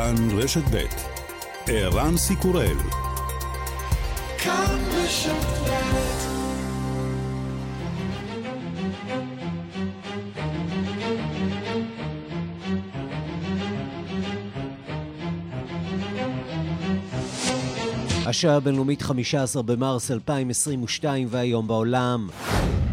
[0.00, 0.84] כאן רשת ב'
[1.66, 2.76] ערן סיקורל.
[4.38, 5.32] כאן רשת
[18.26, 22.28] השעה הבינלאומית 15 במרס 2022 והיום בעולם.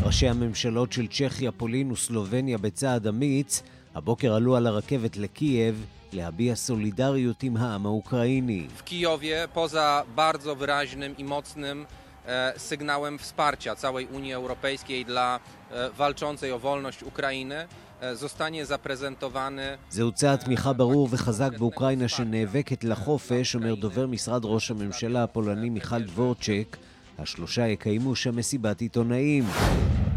[0.04, 3.64] ראשי הממשלות של צ'כיה, פולין וסלובניה בצעד אמיץ.
[3.96, 8.68] הבוקר עלו על הרכבת לקייב להביע סולידריות עם העם האוקראיני.
[8.86, 11.86] Kijowie, poza bardzo wyraźnym i mocnym
[12.58, 15.40] sygnałem wsparcia całej Unii Europejskiej dla
[15.98, 17.68] walczącej o wolność Ukrainy,
[18.14, 19.78] zostanie zaprezentowany...
[19.90, 26.02] זהו צעד תמיכה ברור וחזק באוקראינה שנאבקת לחופש, אומר דובר משרד ראש הממשלה הפולני מיכל
[26.02, 26.78] דבורצ'ק.
[27.20, 29.44] השלושה יקיימו שם מסיבת עיתונאים.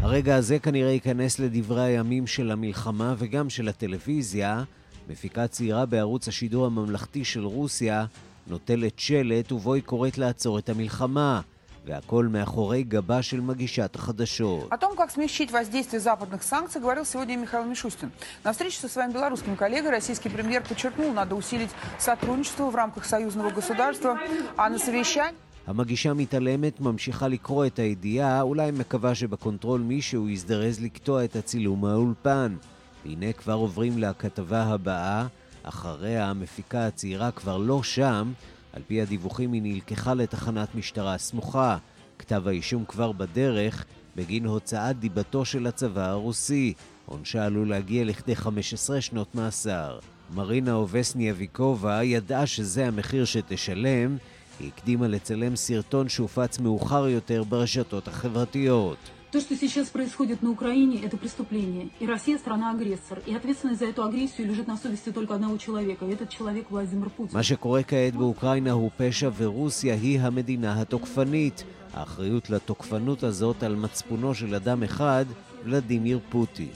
[0.01, 4.63] הרגע הזה כנראה ייכנס לדברי הימים של המלחמה וגם של הטלוויזיה.
[5.08, 8.06] מפיקה צעירה בערוץ השידור הממלכתי של רוסיה
[8.46, 11.40] נוטלת שלט ובו היא קוראת לעצור את המלחמה.
[11.86, 14.72] והכל מאחורי גבה של מגישת החדשות.
[14.72, 18.10] О том, как смягчить воздействие западных санкций, говорил сегодня Михаил Мишустин.
[18.42, 23.50] На встрече со своим белорусским коллегой российский премьер подчеркнул, надо усилить сотрудничество в рамках союзного
[23.50, 24.18] государства,
[24.56, 25.38] а на совещании...
[25.66, 32.56] המגישה מתעלמת, ממשיכה לקרוא את הידיעה, אולי מקווה שבקונטרול מישהו יזדרז לקטוע את הצילום מהאולפן.
[33.05, 35.27] והנה כבר עוברים לכתבה הבאה,
[35.63, 38.31] אחריה המפיקה הצעירה כבר לא שם,
[38.73, 41.77] על פי הדיווחים היא נלקחה לתחנת משטרה סמוכה.
[42.19, 43.85] כתב האישום כבר בדרך,
[44.15, 46.73] בגין הוצאת דיבתו של הצבא הרוסי.
[47.05, 49.99] עונשה עלול להגיע לכדי 15 שנות מאסר.
[50.33, 54.17] מרינה אובסניאביקובה ידעה שזה המחיר שתשלם,
[54.59, 58.97] היא הקדימה לצלם סרטון שהופץ מאוחר יותר ברשתות החברתיות.
[59.32, 61.88] То, что сейчас происходит на Украине, это преступление.
[62.00, 63.16] И Россия страна-агрессор.
[63.26, 66.04] И ответственность за эту агрессию лежит на совести только одного человека.
[66.06, 67.34] И этот человек Владимир Путин.
[67.36, 71.64] מה שקורה כעת באוקראינה הוא פשע ורוסיה היא המדינה התוקפנית.
[71.94, 75.24] האחריות לתוקפנות הזאת על מצפונו של אדם אחד,
[75.64, 76.68] ולדימיר פוטין.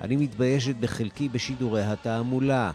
[0.00, 2.70] אני מתביישת בחלקי בשידורי התעמולה,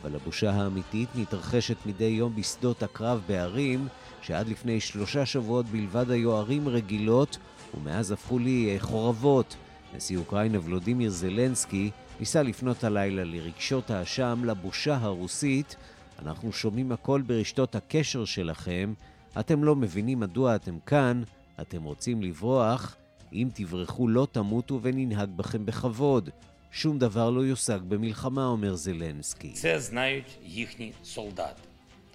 [0.00, 3.88] אבל הבושה האמיתית מתרחשת מדי יום בשדות הקרב בערים,
[4.22, 7.38] שעד לפני שלושה שבועות בלבד היו ערים רגילות,
[7.74, 9.56] ומאז הפכו לי חורבות.
[9.94, 11.90] נשיא אוקראינה ולודימיר זלנסקי
[12.20, 15.76] ניסה לפנות הלילה לרגשות האשם, לבושה הרוסית.
[16.18, 18.94] אנחנו שומעים הכל ברשתות הקשר שלכם.
[19.40, 21.22] אתם לא מבינים מדוע אתם כאן,
[21.60, 22.96] אתם רוצים לברוח.
[23.32, 26.30] אם תברחו לא תמותו וננהג בכם בכבוד.
[26.70, 29.52] שום דבר לא יושג במלחמה, אומר זלנסקי.
[29.54, 31.62] זה знають їхні солдати.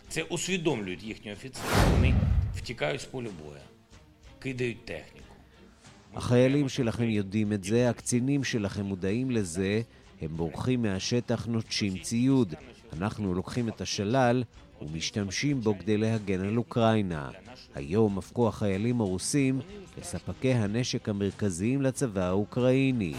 [0.10, 1.68] Це усвідомлюють їхні офіцери.
[1.92, 2.16] Вони
[2.56, 3.62] втікають з поля боя,
[4.40, 5.13] кидають техніку.
[6.17, 9.81] החיילים שלכם יודעים את זה, הקצינים שלכם מודעים לזה,
[10.21, 12.55] הם בורחים מהשטח, נוטשים ציוד.
[12.93, 14.45] אנחנו לוקחים את השלל
[14.83, 17.31] ומשתמשים בו כדי להגן על אוקראינה.
[17.75, 19.61] היום הפכו החיילים הרוסים
[19.99, 23.15] לספקי הנשק המרכזיים לצבא האוקראיני.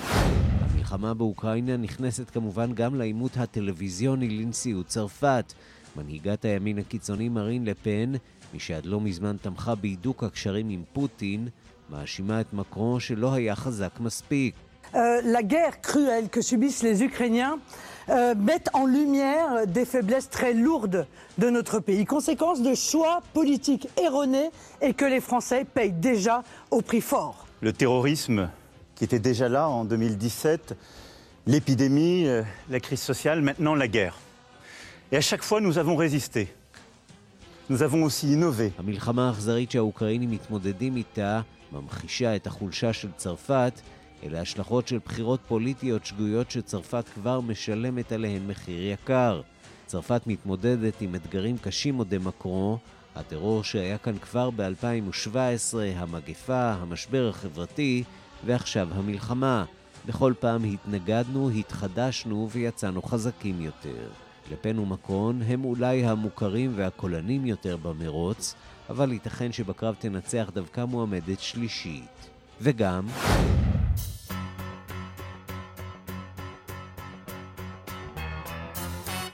[0.60, 5.54] המלחמה באוקראינה נכנסת כמובן גם לעימות הטלוויזיוני לנשיאות צרפת.
[5.96, 8.12] מנהיגת הימין הקיצוני מרין לפן,
[8.54, 11.48] מי שעד לא מזמן תמכה בהידוק הקשרים עם פוטין,
[11.91, 14.55] מאשימה את מקרון שלא היה חזק מספיק.
[14.95, 17.61] La guerre cruelle que subissent les Ukrainiens
[18.09, 21.07] euh, met en lumière des faiblesses très lourdes
[21.39, 24.51] de notre pays, conséquence de choix politiques erronés
[24.83, 27.47] et que les Français payent déjà au prix fort.
[27.61, 28.51] Le terrorisme
[28.97, 30.77] qui était déjà là en 2017,
[31.47, 32.27] l'épidémie,
[32.69, 34.19] la crise sociale, maintenant la guerre.
[35.13, 36.53] Et à chaque fois, nous avons résisté.
[37.69, 38.73] Nous avons aussi innové.
[41.76, 43.82] ממחישה את החולשה של צרפת,
[44.24, 49.42] אלה השלכות של בחירות פוליטיות שגויות שצרפת כבר משלמת עליהן מחיר יקר.
[49.86, 52.78] צרפת מתמודדת עם אתגרים קשים עוד מקרו,
[53.16, 55.38] הטרור שהיה כאן כבר ב-2017,
[55.96, 58.04] המגפה, המשבר החברתי,
[58.46, 59.66] ועכשיו המלחמה.
[60.06, 64.10] בכל פעם התנגדנו, התחדשנו ויצאנו חזקים יותר.
[64.52, 68.56] לפן ומקרון הם אולי המוכרים והקולנים יותר במרוץ,
[68.90, 72.30] אבל ייתכן שבקרב תנצח דווקא מועמדת שלישית.
[72.62, 73.08] וגם...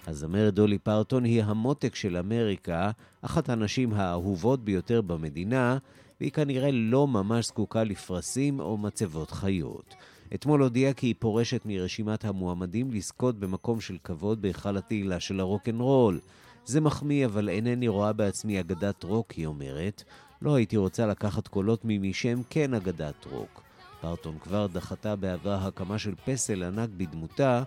[0.08, 5.78] הזמרת דולי פרטון היא המותק של אמריקה, אחת הנשים האהובות ביותר במדינה,
[6.20, 9.96] והיא כנראה לא ממש זקוקה לפרסים או מצבות חיות.
[10.34, 16.20] אתמול הודיעה כי היא פורשת מרשימת המועמדים לזכות במקום של כבוד בהיכל התהילה של הרוקנרול.
[16.66, 20.04] זה מחמיא, אבל אינני רואה בעצמי אגדת רוק, היא אומרת.
[20.42, 23.62] לא הייתי רוצה לקחת קולות ממי שהם כן אגדת רוק.
[24.02, 27.64] פרטון כבר דחתה בעבר הקמה של פסל ענק בדמותה,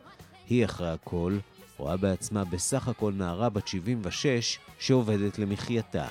[0.48, 1.38] היא אחרי הכל
[1.78, 6.06] רואה בעצמה בסך הכל נערה בת 76 שעובדת למחייתה.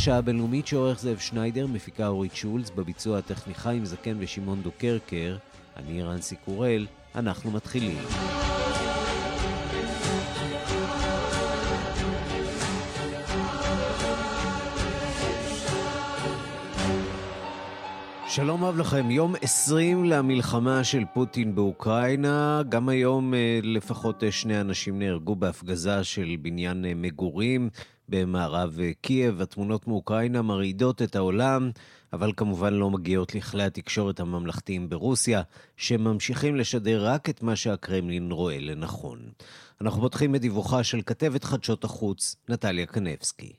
[0.00, 5.36] השעה הבינלאומית שעורך זאב שניידר, מפיקה אורית שולץ, בביצוע הטכניכאים זקן ושמעון דוקרקר,
[5.76, 7.98] אני רנסי קורל, אנחנו מתחילים.
[18.28, 22.62] שלום רב לכם, יום 20 למלחמה של פוטין באוקראינה.
[22.68, 27.70] גם היום אה, לפחות אה, שני אנשים נהרגו בהפגזה של בניין אה, מגורים.
[28.08, 29.42] במערב קייב.
[29.42, 31.70] התמונות מאוקראינה מרעידות את העולם,
[32.12, 35.42] אבל כמובן לא מגיעות לכלי התקשורת הממלכתיים ברוסיה,
[35.76, 39.18] שממשיכים לשדר רק את מה שהקרמלין רואה לנכון.
[39.80, 43.52] אנחנו פותחים בדיווחה של כתבת חדשות החוץ, נטליה קנבסקי.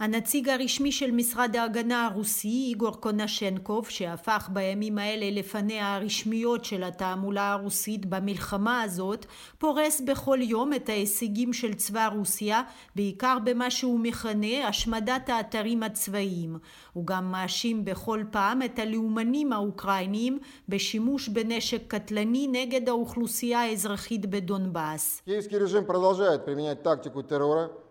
[0.00, 7.52] הנציג הרשמי של משרד ההגנה הרוסי, איגור קונשנקוב, שהפך בימים האלה לפניה הרשמיות של התעמולה
[7.52, 9.26] הרוסית במלחמה הזאת,
[9.58, 12.62] פורס בכל יום את ההישגים של צבא רוסיה,
[12.96, 16.56] בעיקר במה שהוא מכנה השמדת האתרים הצבאיים.
[16.92, 25.22] הוא גם מאשים בכל פעם את הלאומנים האוקראינים בשימוש בנשק קטלני נגד האוכלוסייה האזרחית בדונבאס.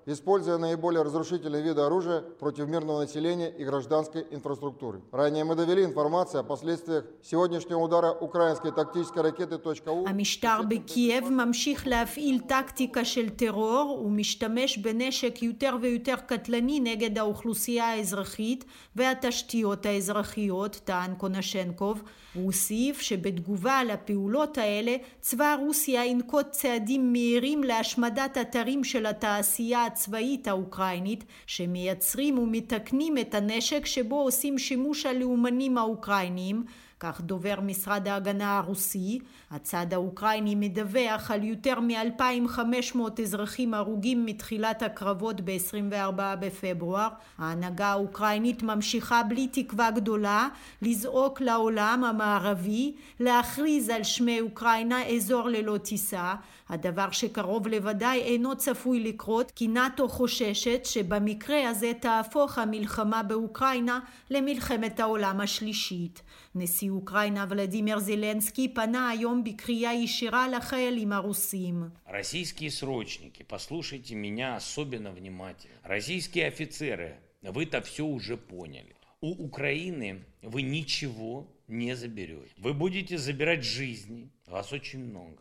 [0.07, 5.01] используя наиболее разрушительные виды оружия против мирного населения и гражданской инфраструктуры.
[5.13, 10.07] Ранее мы довели информацию о последствиях сегодняшнего удара украинской тактической ракеты .у.
[10.09, 18.65] המשטר בקייב ממשיך להפעיל טקטיקה של טרור ומשתמש בנשק יותר ויותר קטלני נגד האוכלוסייה האזרחית
[18.97, 22.03] והתשתיות האזרחיות, טען קונשנקוב.
[22.35, 30.48] הוא הוסיף שבתגובה לפעולות האלה צבא רוסיה ינקוט צעדים מהירים להשמדת אתרים של התעשייה הצבאית
[30.48, 36.64] האוקראינית שמייצרים ומתקנים את הנשק שבו עושים שימוש הלאומנים האוקראינים
[37.00, 39.20] כך דובר משרד ההגנה הרוסי.
[39.52, 47.08] הצד האוקראיני מדווח על יותר מ-2,500 אזרחים הרוגים מתחילת הקרבות ב-24 בפברואר.
[47.38, 50.48] ההנהגה האוקראינית ממשיכה בלי תקווה גדולה
[50.82, 56.36] לזעוק לעולם המערבי להכריז על שמי אוקראינה אזור ללא טיסה,
[56.70, 64.00] הדבר שקרוב לוודאי אינו צפוי לקרות כי נאט"ו חוששת שבמקרה הזה תהפוך המלחמה באוקראינה
[64.30, 66.22] למלחמת העולם השלישית.
[66.56, 71.91] נשיא אוקראינה ולדימיר זלנסקי פנה היום בקריאה ישירה לחיילים הרוסים.
[72.07, 75.75] Российские срочники, послушайте меня особенно внимательно.
[75.83, 78.95] Российские офицеры, вы-то все уже поняли.
[79.21, 82.53] У Украины вы ничего не заберете.
[82.59, 84.31] Вы будете забирать жизни.
[84.47, 85.39] Вас очень много.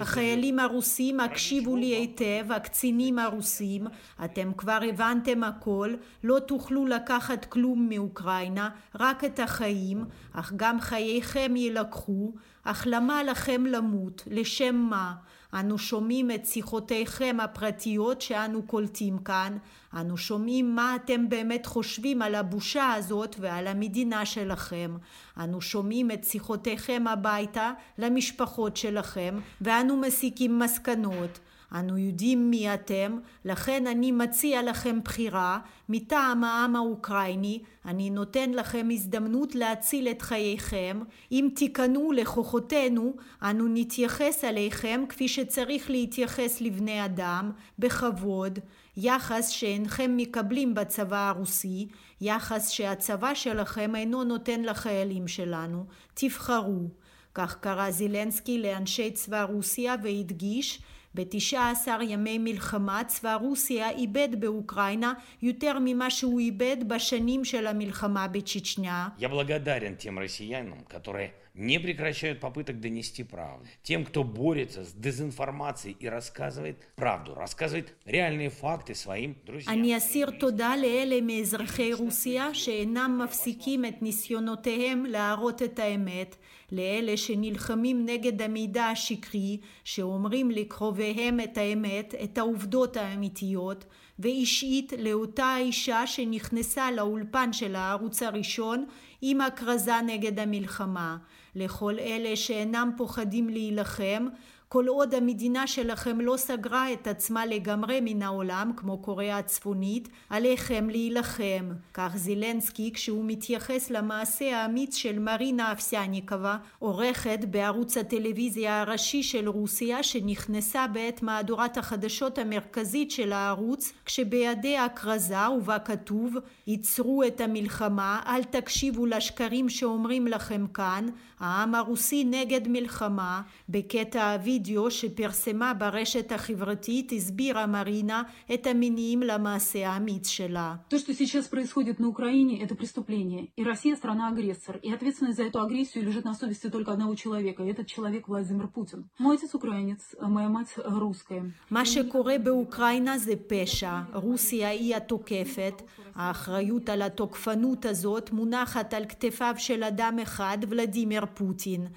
[0.00, 3.86] החיילים הרוסים, הקשיבו לי היטב, הקצינים הרוסים,
[4.24, 11.56] אתם כבר הבנתם הכל, לא תוכלו לקחת כלום מאוקראינה, רק את החיים, אך גם חייכם
[11.56, 12.32] יילקחו,
[12.64, 14.22] אך למה לכם למות?
[14.30, 15.14] לשם מה?
[15.54, 19.58] אנו שומעים את שיחותיכם הפרטיות שאנו קולטים כאן,
[19.94, 24.96] אנו שומעים מה אתם באמת חושבים על הבושה הזאת ועל המדינה שלכם.
[25.38, 31.38] אנו שומעים את שיחותיכם הביתה למשפחות שלכם, ואנו מסיקים מסקנות.
[31.72, 35.58] אנו יודעים מי אתם, לכן אני מציע לכם בחירה
[35.88, 41.00] מטעם העם האוקראיני, אני נותן לכם הזדמנות להציל את חייכם.
[41.32, 48.58] אם תיכנעו לכוחותינו, אנו נתייחס אליכם כפי שצריך להתייחס לבני אדם, בכבוד,
[48.96, 51.88] יחס שאינכם מקבלים בצבא הרוסי,
[52.20, 55.84] יחס שהצבא שלכם אינו נותן לחיילים שלנו.
[56.14, 56.88] תבחרו.
[57.34, 60.82] כך קרא זילנסקי לאנשי צבא רוסיה והדגיש
[61.17, 69.09] ב-19 ימי מלחמה צבא רוסיה איבד באוקראינה יותר ממה שהוא איבד בשנים של המלחמה בצ'צ'ניה.
[69.19, 73.65] Я благодарен тем россиянам, которые не прекращают попыток донести правду.
[73.83, 79.73] Тем, кто борется с дезинформацией и рассказывает правду, рассказывает реальные факты своим друзьям.
[79.73, 86.35] אני אסיר תודה לאלה מאזרחי רוסיה שאינם מפסיקים את ניסיונותיהם להראות את האמת,
[86.71, 93.85] לאלה שנלחמים נגד המידע השקרי, שאומרים לקרוביהם את האמת, את העובדות האמיתיות,
[94.19, 98.85] ואישית לאותה האישה שנכנסה לאולפן של הערוץ הראשון
[99.21, 101.17] עם הכרזה נגד המלחמה.
[101.54, 104.26] לכל אלה שאינם פוחדים להילחם,
[104.70, 110.90] כל עוד המדינה שלכם לא סגרה את עצמה לגמרי מן העולם, כמו קוריאה הצפונית, עליכם
[110.90, 111.72] להילחם.
[111.94, 120.02] כך זילנסקי כשהוא מתייחס למעשה האמיץ של מרינה אפסניקова, עורכת בערוץ הטלוויזיה הראשי של רוסיה,
[120.02, 126.34] שנכנסה בעת מהדורת החדשות המרכזית של הערוץ, כשבידיה הכרזה ובה כתוב
[126.66, 131.08] עיצרו את המלחמה, אל תקשיבו לשקרים שאומרים לכם כאן,
[131.40, 139.89] העם הרוסי נגד מלחמה, בקטע אבי הווידאו שפרסמה ברשת החברתית הסבירה מרינה את המניעים למעשה
[139.89, 140.75] האמיץ שלה.
[140.89, 143.47] То, что сейчас происходит на Украине, это преступление.
[143.57, 144.79] И Россия страна-агрессор.
[144.81, 147.63] И ответственность за эту агрессию лежит на совести только одного человека.
[147.63, 149.09] И этот человек Владимир Путин.
[149.19, 151.43] Мой отец украинец, а моя мать русская.
[151.71, 153.99] מה שקורה באוקראינה זה פשע.
[154.13, 155.81] רוסיה היא התוקפת.
[156.15, 161.87] האחריות על התוקפנות הזאת מונחת על כתפיו של אדם אחד, ולדימיר פוטין.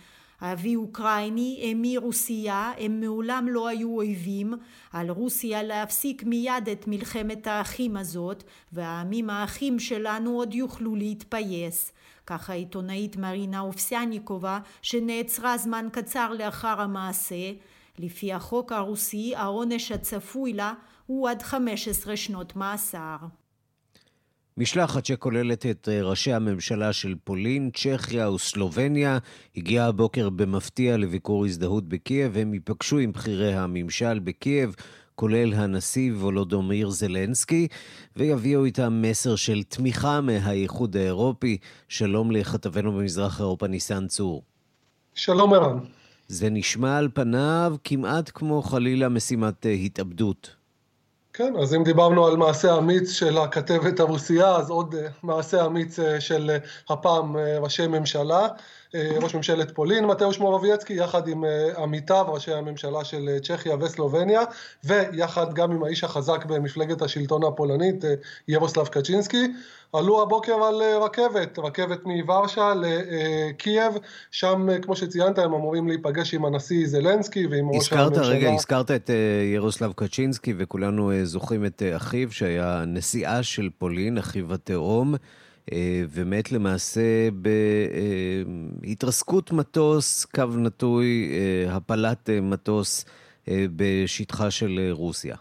[0.41, 4.53] אבי אוקראיני, אמי רוסייה, הם מעולם לא היו אויבים,
[4.93, 11.91] על רוסיה להפסיק מיד את מלחמת האחים הזאת, והעמים האחים שלנו עוד יוכלו להתפייס.
[12.25, 17.51] כך העיתונאית מרינה אופסיאניקובה, שנעצרה זמן קצר לאחר המעשה.
[17.99, 20.73] לפי החוק הרוסי, העונש הצפוי לה
[21.05, 23.17] הוא עד 15 שנות מאסר.
[24.57, 29.17] משלחת שכוללת את אה, ראשי הממשלה של פולין, צ'כיה וסלובניה
[29.55, 32.37] הגיעה הבוקר במפתיע לביקור הזדהות בקייב.
[32.37, 34.75] הם ייפגשו עם בכירי הממשל בקייב,
[35.15, 37.67] כולל הנשיא וולודומיר זלנסקי,
[38.15, 41.57] ויביאו איתם מסר של תמיכה מהאיחוד האירופי.
[41.87, 44.43] שלום לכתבנו במזרח אירופה, ניסן צור.
[45.15, 45.77] שלום ערן.
[46.27, 50.60] זה נשמע על פניו כמעט כמו חלילה משימת אה, התאבדות.
[51.33, 55.99] כן, אז אם דיברנו על מעשה אמיץ של הכתבת הרוסייה, אז עוד אה, מעשה אמיץ
[55.99, 56.57] אה, של אה,
[56.89, 58.47] הפעם ראשי ממשלה.
[58.95, 61.43] ראש ממשלת פולין, מתאוש מורבייצקי, יחד עם
[61.77, 64.41] עמיתיו, ראשי הממשלה של צ'כיה וסלובניה,
[64.83, 68.03] ויחד גם עם האיש החזק במפלגת השלטון הפולנית,
[68.47, 69.47] ירוסלב קצ'ינסקי,
[69.93, 73.93] עלו הבוקר על רכבת, רכבת מוורשה לקייב,
[74.31, 78.23] שם, כמו שציינת, הם אמורים להיפגש עם הנשיא זלנסקי ועם ראש הממשלה.
[78.23, 79.09] רגע, הזכרת את
[79.55, 85.15] ירוסלב קצ'ינסקי, וכולנו זוכרים את אחיו, שהיה נשיאה של פולין, אחיו התאום.
[85.71, 87.29] אה, ומת למעשה
[88.81, 93.05] בהתרסקות מטוס, קו נטוי, אה, הפלת מטוס
[93.47, 95.35] אה, בשטחה של רוסיה.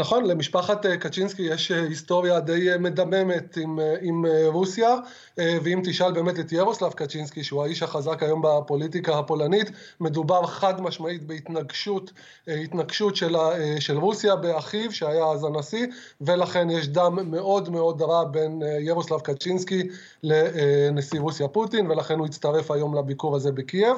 [0.00, 4.94] נכון, למשפחת אה, קצ'ינסקי יש אה, היסטוריה די אה, מדממת עם, עם רוסיה,
[5.38, 11.22] ואם תשאל באמת את ירוסלב קצ'ינסקי, שהוא האיש החזק היום בפוליטיקה הפולנית, מדובר חד משמעית
[11.26, 12.12] בהתנגשות
[12.46, 13.36] התנגשות של,
[13.80, 15.86] של רוסיה באחיו, שהיה אז הנשיא,
[16.20, 19.88] ולכן יש דם מאוד מאוד רע בין ירוסלב קצ'ינסקי
[20.22, 23.96] לנשיא רוסיה פוטין, ולכן הוא הצטרף היום לביקור הזה בקייב.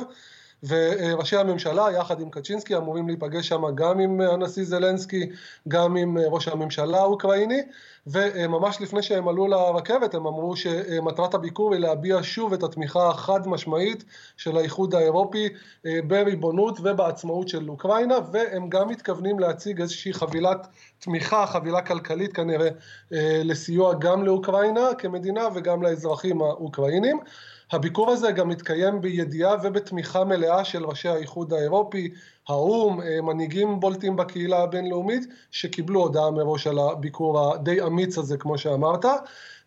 [0.68, 5.30] וראשי הממשלה יחד עם קצ'ינסקי אמורים להיפגש שם גם עם הנשיא זלנסקי,
[5.68, 7.62] גם עם ראש הממשלה האוקראיני,
[8.06, 13.48] וממש לפני שהם עלו לרכבת הם אמרו שמטרת הביקור היא להביע שוב את התמיכה החד
[13.48, 14.04] משמעית
[14.36, 15.48] של האיחוד האירופי
[16.06, 20.66] בריבונות ובעצמאות של אוקראינה, והם גם מתכוונים להציג איזושהי חבילת
[20.98, 22.68] תמיכה, חבילה כלכלית כנראה,
[23.44, 27.20] לסיוע גם לאוקראינה כמדינה וגם לאזרחים האוקראינים.
[27.72, 32.10] הביקור הזה גם מתקיים בידיעה ובתמיכה מלאה של ראשי האיחוד האירופי,
[32.48, 38.58] האו"ם, אה, מנהיגים בולטים בקהילה הבינלאומית, שקיבלו הודעה מראש על הביקור הדי אמיץ הזה, כמו
[38.58, 39.04] שאמרת.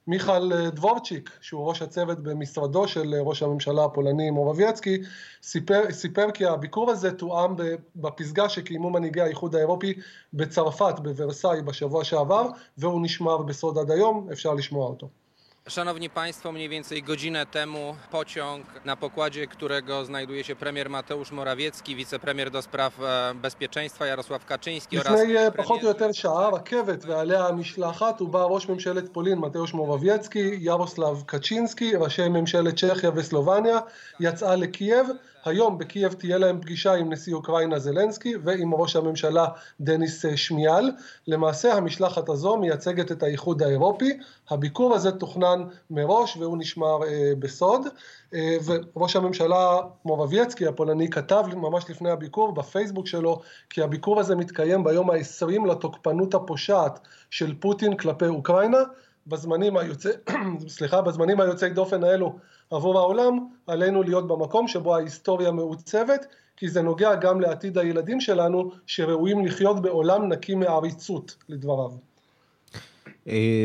[0.08, 4.98] מיכל אה, דבורצ'יק, שהוא ראש הצוות במשרדו של אה, ראש הממשלה הפולני מורבייצקי,
[5.44, 7.56] סיפר, סיפר כי הביקור הזה תואם
[7.96, 9.94] בפסגה שקיימו מנהיגי האיחוד האירופי
[10.34, 12.48] בצרפת, בוורסאי, בשבוע שעבר,
[12.78, 15.25] והוא נשמר בסוד עד היום, אפשר לשמוע אותו.
[15.69, 21.97] Szanowni Państwo, mniej więcej godzinę temu pociąg, na pokładzie którego znajduje się premier Mateusz Morawiecki,
[21.97, 22.99] wicepremier do spraw
[23.35, 25.21] bezpieczeństwa Jarosław Kaczyński oraz...
[25.21, 31.23] לפני פחות או יותר שעה רכבת ועליה המשלחת ובה ראש ממשלת פולין מתאוש מורבייצקי, ירוסלב
[31.27, 33.79] קצ'ינסקי, ראשי ממשלת צ'כיה וסלובניה,
[34.21, 35.07] יצאה לקייב
[35.46, 39.48] היום בקייב תהיה להם פגישה עם נשיא אוקראינה זלנסקי ועם ראש הממשלה
[39.80, 40.92] דניס שמיהל.
[41.28, 44.18] למעשה המשלחת הזו מייצגת את האיחוד האירופי.
[44.50, 47.82] הביקור הזה תוכנן מראש והוא נשמר אה, בסוד.
[48.34, 54.84] אה, וראש הממשלה מורבייצקי הפולני כתב ממש לפני הביקור בפייסבוק שלו כי הביקור הזה מתקיים
[54.84, 57.00] ביום ה-20 לתוקפנות הפושעת
[57.30, 58.78] של פוטין כלפי אוקראינה.
[59.28, 60.10] בזמנים היוצא,
[60.68, 62.36] סליחה, בזמנים היוצאי דופן האלו
[62.72, 66.26] עבור העולם, עלינו להיות במקום שבו ההיסטוריה מעוצבת,
[66.58, 71.92] כי זה נוגע גם לעתיד הילדים שלנו, שראויים לחיות בעולם נקי מעריצות, לדבריו.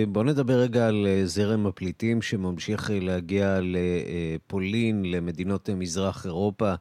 [0.09, 6.75] בואו נדבר רגע על זרם הפליטים שממשיך להגיע לפולין, למדינות מזרח אירופה,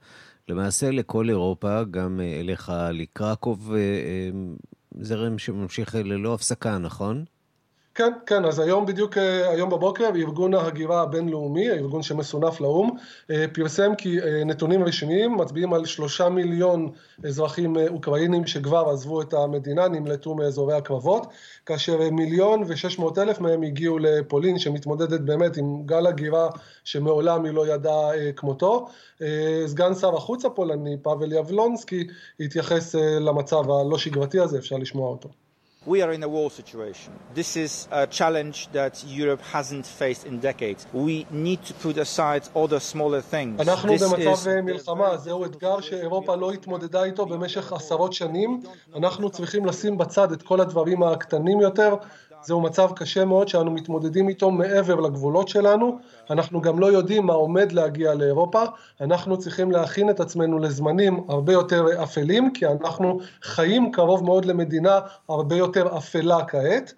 [0.48, 3.74] למעשה לכל אירופה, גם אליך לקרקוב,
[5.02, 7.26] זרם שממשיך ללא הפסקה, נכון?
[8.00, 12.90] כן, כן, אז היום בדיוק, אה, היום בבוקר, ארגון ההגירה הבינלאומי, הארגון שמסונף לאו"ם,
[13.32, 16.92] אה, פרסם כי אה, נתונים רשמיים מצביעים על שלושה מיליון
[17.26, 21.28] אזרחים אוקראינים שכבר עזבו את המדינה, נמלטו מאזורי הקרבות,
[21.66, 26.50] כאשר מיליון ושש מאות אלף מהם הגיעו לפולין, שמתמודדת באמת עם גל הגירה
[26.84, 28.88] שמעולם היא לא ידעה כמותו.
[29.66, 32.08] סגן שר החוץ הפולני, פאבל יבלונסקי,
[32.40, 35.30] התייחס למצב הלא שגרתי הזה, אפשר לשמוע אותו.
[35.89, 37.13] We are in a war situation.
[37.35, 40.87] This is a challenge that Europe hasn't faced in decades.
[40.95, 43.61] We need to put aside other smaller things.
[43.61, 48.61] אנחנו במצב מלחמה, זהו אתגר שאירופה לא התמודדה איתו במשך עשרות שנים.
[48.97, 51.97] אנחנו צריכים לשים בצד את כל הדברים הקטנים יותר
[52.42, 57.34] זהו מצב קשה מאוד שאנו מתמודדים איתו מעבר לגבולות שלנו, אנחנו גם לא יודעים מה
[57.34, 58.64] עומד להגיע לאירופה,
[59.02, 65.00] אנחנו צריכים להכין את עצמנו לזמנים הרבה יותר אפלים, כי אנחנו חיים קרוב מאוד למדינה
[65.30, 66.94] הרבה יותר אפלה כעת.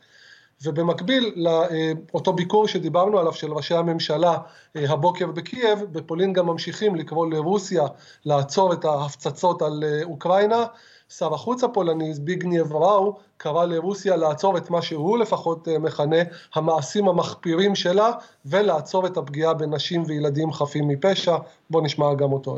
[0.63, 4.37] ובמקביל לאותו ביקור שדיברנו עליו של ראשי הממשלה
[4.75, 7.83] אה, הבוקר בקייב, בפולין גם ממשיכים לקרוא לרוסיה
[8.25, 10.65] לעצור את ההפצצות על אה, אוקראינה.
[11.17, 16.21] שר החוץ הפולני זביגניאב ראו קרא לרוסיה לעצור את מה שהוא לפחות אה, מכנה
[16.55, 18.11] המעשים המחפירים שלה
[18.45, 21.35] ולעצור את הפגיעה בנשים וילדים חפים מפשע.
[21.69, 22.57] בואו נשמע גם אותו.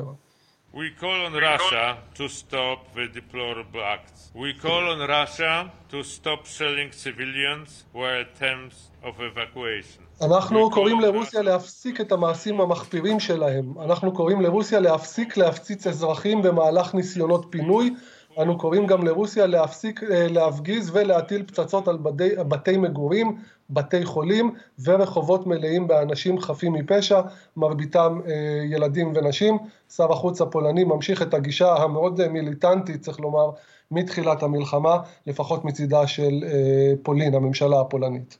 [0.73, 4.31] We call on Russia to stop the deplorable acts.
[4.33, 10.03] We call on Russia to stop selling civilians where attempts of evacuation.
[10.21, 13.73] אנחנו קוראים לרוסיה להפסיק את המעשים המחפירים שלהם.
[13.85, 17.93] אנחנו קוראים לרוסיה להפסיק להפציץ אזרחים במהלך ניסיונות פינוי.
[18.41, 23.37] אנו קוראים גם לרוסיה להפסיק אה, להפגיז ולהטיל פצצות על בדי, בתי מגורים,
[23.69, 24.51] בתי חולים
[24.83, 27.21] ורחובות מלאים באנשים חפים מפשע,
[27.57, 28.31] מרביתם אה,
[28.65, 29.57] ילדים ונשים.
[29.95, 33.49] שר החוץ הפולני ממשיך את הגישה המאוד מיליטנטית, צריך לומר,
[33.91, 34.97] מתחילת המלחמה,
[35.27, 38.37] לפחות מצידה של אה, פולין, הממשלה הפולנית.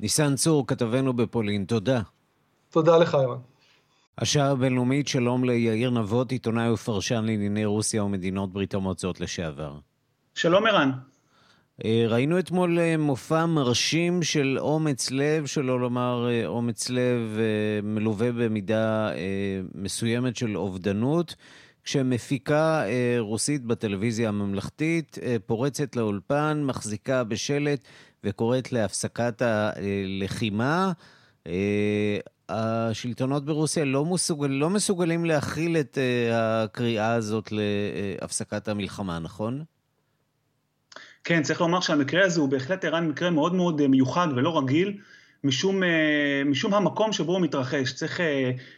[0.00, 2.00] ניסן צור, כתבנו בפולין, תודה.
[2.70, 3.38] תודה לך, ערן.
[4.18, 9.78] השעה הבינלאומית, שלום ליאיר נבות, עיתונאי ופרשן לענייני רוסיה ומדינות ברית המועצות לשעבר.
[10.34, 10.92] שלום ערן.
[11.84, 17.38] אה, ראינו אתמול אה, מופע מרשים של אומץ לב, שלא לומר אה, אומץ לב
[17.82, 19.10] מלווה במידה
[19.74, 21.34] מסוימת של אובדנות,
[21.84, 22.84] כשמפיקה
[23.18, 27.80] רוסית בטלוויזיה הממלכתית פורצת לאולפן, מחזיקה בשלט
[28.24, 30.92] וקוראת להפסקת הלחימה.
[32.48, 39.64] השלטונות ברוסיה לא, מסוגל, לא מסוגלים להכיל את uh, הקריאה הזאת להפסקת המלחמה, נכון?
[41.24, 44.98] כן, צריך לומר שהמקרה הזה הוא בהחלט ערן מקרה מאוד מאוד אה, מיוחד ולא רגיל,
[45.44, 45.86] משום, uh,
[46.44, 47.92] משום המקום שבו הוא מתרחש.
[47.92, 48.22] צריך uh,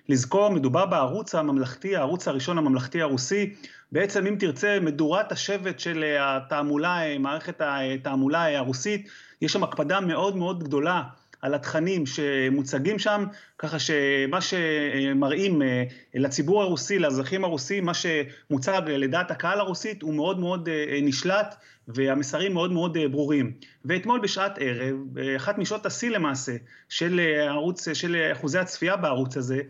[0.09, 3.55] לזכור, מדובר בערוץ הממלכתי, הערוץ הראשון הממלכתי הרוסי,
[3.93, 9.09] בעצם אם תרצה מדורת השבט של התעמולה, מערכת התעמולה הרוסית,
[9.43, 11.03] יש שם הקפדה מאוד מאוד גדולה
[11.43, 13.25] על התכנים שמוצגים שם,
[13.59, 20.39] ככה שמה שמראים אה, לציבור הרוסי, לאזרחים הרוסים, מה שמוצג לדעת הקהל הרוסית הוא מאוד
[20.39, 21.55] מאוד אה, נשלט
[21.89, 23.53] והמסרים מאוד מאוד אה, ברורים.
[23.85, 26.57] ואתמול בשעת ערב, אחת משעות השיא למעשה
[26.89, 29.61] של הערוץ, של אחוזי הצפייה בערוץ הזה, אה,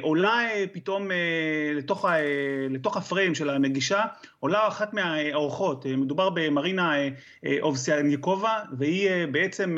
[0.00, 1.16] עולה אה, פתאום אה,
[1.74, 2.04] לתוך,
[2.70, 4.04] לתוך הפריים של המגישה,
[4.40, 6.92] עולה אחת מהאורחות, מדובר במרינה
[7.62, 9.76] אובסיאניקובה, והיא בעצם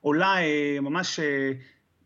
[0.00, 0.34] עולה
[0.80, 1.20] ממש,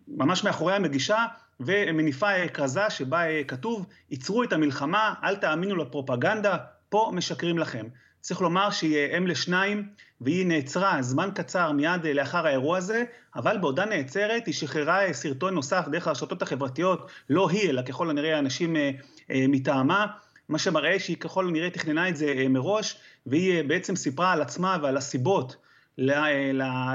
[0.08, 1.26] ממש מאחורי המגישה,
[1.60, 6.56] ומניפה כרזה שבה כתוב, ייצרו את המלחמה, אל תאמינו לפרופגנדה,
[6.88, 7.86] פה משקרים לכם.
[8.20, 9.88] צריך לומר שהיא אם לשניים,
[10.20, 13.04] והיא נעצרה זמן קצר מיד לאחר האירוע הזה,
[13.36, 18.38] אבל בעודה נעצרת היא שחררה סרטון נוסף דרך הרשתות החברתיות, לא היא, אלא ככל הנראה
[18.38, 18.90] אנשים אה,
[19.30, 20.06] אה, מטעמה,
[20.48, 24.78] מה שמראה שהיא ככל הנראה תכננה את זה אה, מראש, והיא בעצם סיפרה על עצמה
[24.82, 25.56] ועל הסיבות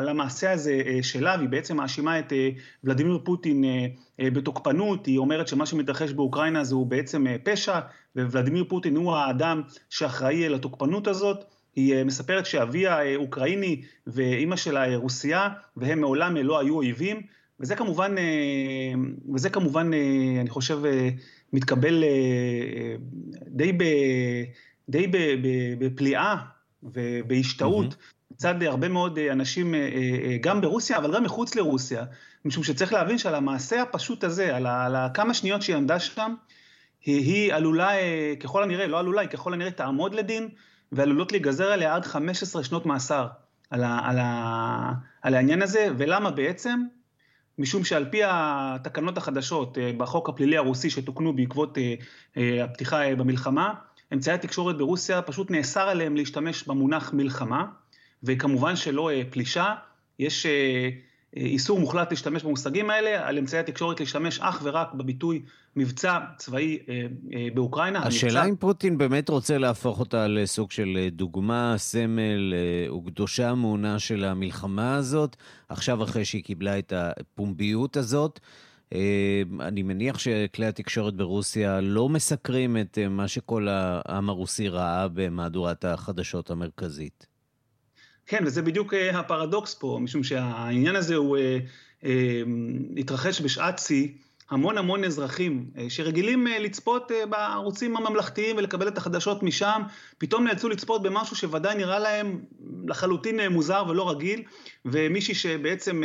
[0.01, 2.33] למעשה הזה שלה, והיא בעצם מאשימה את
[2.83, 3.63] ולדימיר פוטין
[4.19, 7.79] בתוקפנות, היא אומרת שמה שמתרחש באוקראינה זה הוא בעצם פשע,
[8.15, 11.54] וולדימיר פוטין הוא האדם שאחראי לתוקפנות הזאת.
[11.75, 17.21] היא מספרת שאביה אוקראיני ואימא שלה רוסייה, והם מעולם לא היו אויבים,
[17.59, 18.15] וזה כמובן,
[19.33, 19.91] וזה כמובן,
[20.41, 20.79] אני חושב,
[21.53, 22.03] מתקבל
[23.47, 23.83] די, ב,
[24.89, 25.07] די
[25.79, 26.35] בפליאה
[26.83, 28.31] ובהשתאות mm-hmm.
[28.31, 29.75] מצד הרבה מאוד אנשים,
[30.41, 32.05] גם ברוסיה, אבל גם מחוץ לרוסיה,
[32.45, 36.35] משום שצריך להבין שעל המעשה הפשוט הזה, על, על כמה שניות שהיא עמדה שם,
[37.05, 37.89] היא, היא עלולה,
[38.39, 40.49] ככל הנראה, לא עלולה, היא ככל הנראה תעמוד לדין,
[40.91, 43.27] ועלולות להיגזר עליה עד 15 שנות מאסר
[43.69, 46.79] על, ה, על, ה, על העניין הזה, ולמה בעצם?
[47.59, 51.77] משום שעל פי התקנות החדשות בחוק הפלילי הרוסי שתוקנו בעקבות
[52.35, 53.73] הפתיחה במלחמה,
[54.13, 57.65] אמצעי התקשורת ברוסיה פשוט נאסר עליהם להשתמש במונח מלחמה,
[58.23, 59.73] וכמובן שלא פלישה,
[60.19, 60.45] יש
[61.35, 65.41] איסור מוחלט להשתמש במושגים האלה, על אמצעי התקשורת להשתמש אך ורק בביטוי
[65.75, 67.99] מבצע צבאי אה, אה, באוקראינה.
[67.99, 68.49] השאלה המבצע...
[68.49, 72.53] אם פוטין באמת רוצה להפוך אותה לסוג של אה, דוגמה, סמל
[72.97, 75.35] וקדושה מעונה של המלחמה הזאת,
[75.69, 78.39] עכשיו אחרי שהיא קיבלה את הפומביות הזאת.
[79.59, 86.51] אני מניח שכלי התקשורת ברוסיה לא מסקרים את מה שכל העם הרוסי ראה במהדורת החדשות
[86.51, 87.34] המרכזית.
[88.27, 91.57] כן, וזה בדיוק אה, הפרדוקס פה, משום שהעניין הזה הוא אה,
[92.05, 92.41] אה,
[92.97, 94.07] התרחש בשעת שיא.
[94.49, 99.81] המון המון אזרחים שרגילים לצפות בערוצים הממלכתיים ולקבל את החדשות משם,
[100.17, 102.41] פתאום נאלצו לצפות במשהו שוודאי נראה להם
[102.87, 104.43] לחלוטין מוזר ולא רגיל,
[104.85, 106.03] ומישהי שבעצם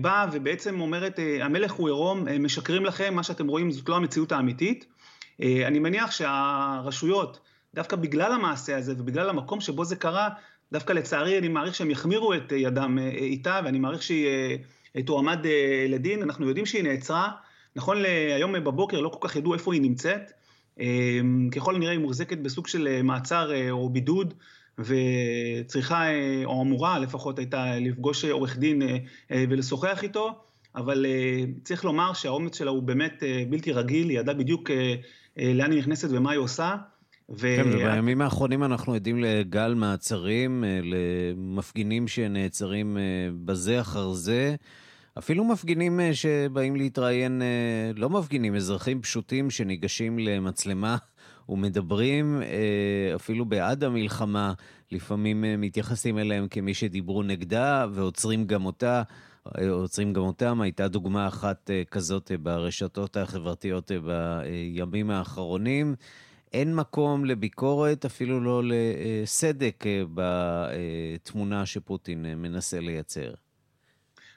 [0.00, 4.86] באה ובעצם אומרת, המלך הוא עירום, משקרים לכם, מה שאתם רואים זאת לא המציאות האמיתית.
[5.40, 7.40] אני מניח שהרשויות,
[7.74, 10.28] דווקא בגלל המעשה הזה ובגלל המקום שבו זה קרה,
[10.72, 14.26] דווקא לצערי אני מעריך שהם יחמירו את ידם אה, איתה, ואני מעריך שהיא
[14.96, 16.22] אה, תועמד אה, לדין.
[16.22, 17.30] אנחנו יודעים שהיא נעצרה.
[17.76, 20.32] נכון להיום בבוקר לא כל כך ידעו איפה היא נמצאת.
[21.52, 24.34] ככל הנראה היא מוחזקת בסוג של מעצר או בידוד,
[24.78, 26.04] וצריכה,
[26.44, 28.82] או אמורה לפחות הייתה לפגוש עורך דין
[29.30, 30.30] ולשוחח איתו,
[30.74, 31.06] אבל
[31.64, 34.70] צריך לומר שהאומץ שלה הוא באמת בלתי רגיל, היא ידעה בדיוק
[35.36, 36.76] לאן היא נכנסת ומה היא עושה.
[37.30, 37.38] ו...
[37.40, 43.02] כן, ובימים האחרונים אנחנו עדים לגל מעצרים, אה, למפגינים שנעצרים אה,
[43.44, 44.54] בזה אחר זה.
[45.18, 47.42] אפילו מפגינים אה, שבאים להתראיין,
[47.96, 50.96] לא מפגינים, אזרחים פשוטים שניגשים למצלמה
[51.48, 52.42] ומדברים,
[53.14, 54.52] אפילו בעד המלחמה,
[54.92, 59.02] לפעמים מתייחסים אליהם כמי שדיברו נגדה ועוצרים גם אותה.
[59.70, 60.60] עוצרים גם אותם.
[60.60, 63.90] הייתה דוגמה אחת כזאת ברשתות החברתיות
[64.42, 65.94] בימים האחרונים.
[66.52, 73.30] אין מקום לביקורת, אפילו לא לסדק אה, בתמונה שפוטין אה, מנסה לייצר.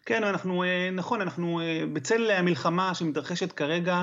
[0.05, 1.61] כן, אנחנו, אה, נכון, אנחנו
[1.93, 4.01] בצל המלחמה שמתרחשת כרגע,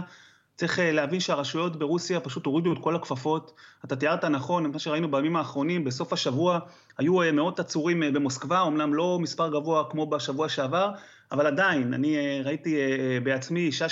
[0.56, 3.52] צריך להבין שהרשויות ברוסיה פשוט הורידו את כל הכפפות.
[3.84, 6.58] אתה תיארת נכון, מה שראינו בימים האחרונים, בסוף השבוע
[6.98, 10.90] היו מאות עצורים במוסקבה, אומנם לא מספר גבוה כמו בשבוע שעבר,
[11.32, 12.76] אבל עדיין, אני ראיתי
[13.22, 13.86] בעצמי אישה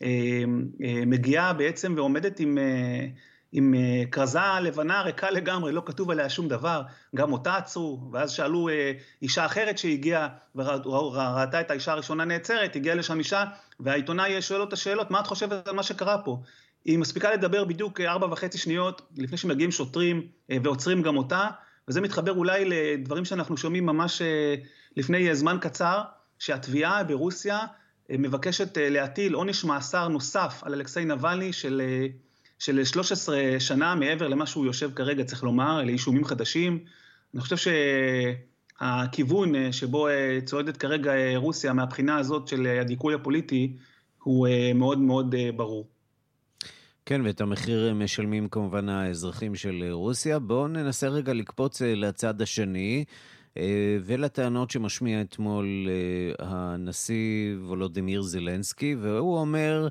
[0.00, 2.58] שמגיעה בעצם ועומדת עם
[3.52, 6.82] עם אה, כרזה לבנה ריקה לגמרי, לא כתוב עליה שום דבר,
[7.16, 12.96] גם אותה עצרו, ואז שאלו אה, אישה אחרת שהגיעה וראתה את האישה הראשונה נעצרת, הגיעה
[12.96, 13.44] לשם אישה,
[13.80, 16.40] והעיתונאי שואל אותה שאלות, מה את חושבת על מה שקרה פה?
[16.84, 21.48] היא מספיקה לדבר בדיוק ארבע וחצי שניות לפני שמגיעים שוטרים אה, ועוצרים גם אותה,
[21.88, 24.22] וזה מתחבר אולי לדברים שאנחנו שומעים ממש
[24.96, 26.00] לפני זמן קצר,
[26.38, 27.58] שהתביעה ברוסיה
[28.10, 31.82] מבקשת להטיל עונש מאסר נוסף על אלכסיי נבלני של
[32.60, 36.78] של 13 שנה מעבר למה שהוא יושב כרגע, צריך לומר, אלה אישומים חדשים.
[37.34, 37.72] אני חושב
[38.80, 43.76] שהכיוון אה, שבו אה, צועדת כרגע אה, רוסיה מהבחינה הזאת של הדיכוי הפוליטי,
[44.22, 45.88] הוא מאוד מאוד ברור.
[47.06, 50.38] כן, ואת המחיר משלמים כמובן האזרחים של רוסיה.
[50.38, 53.04] בואו ננסה רגע לקפוץ לצד השני.
[54.04, 55.88] ולטענות שמשמיע אתמול
[56.38, 59.88] הנשיא וולודימיר זלנסקי, והוא אומר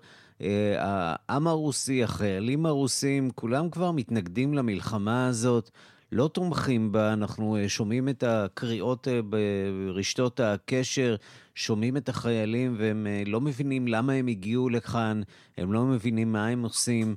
[0.77, 5.69] העם הרוסי, החיילים הרוסים, כולם כבר מתנגדים למלחמה הזאת,
[6.11, 11.15] לא תומכים בה, אנחנו אה, שומעים את הקריאות אה, ברשתות הקשר,
[11.55, 15.21] שומעים את החיילים והם אה, לא מבינים למה הם הגיעו לכאן,
[15.57, 17.15] הם לא מבינים מה הם עושים.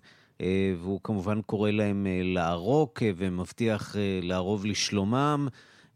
[0.78, 5.48] והוא כמובן קורא להם לערוק ומבטיח לערוב לשלומם.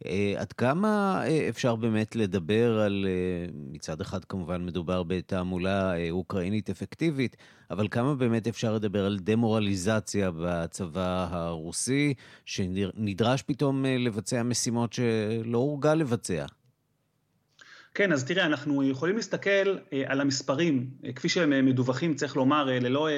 [0.05, 6.71] אה, עד כמה אה, אפשר באמת לדבר על, אה, מצד אחד כמובן מדובר בתעמולה אוקראינית
[6.71, 7.37] אפקטיבית,
[7.71, 15.95] אבל כמה באמת אפשר לדבר על דמורליזציה בצבא הרוסי, שנדרש פתאום לבצע משימות שלא הורגל
[15.95, 16.47] לבצע?
[17.97, 22.37] כן, אז תראה, אנחנו יכולים להסתכל אה, על המספרים, אה, כפי שהם אה, מדווחים, צריך
[22.37, 23.09] לומר, אלה לא,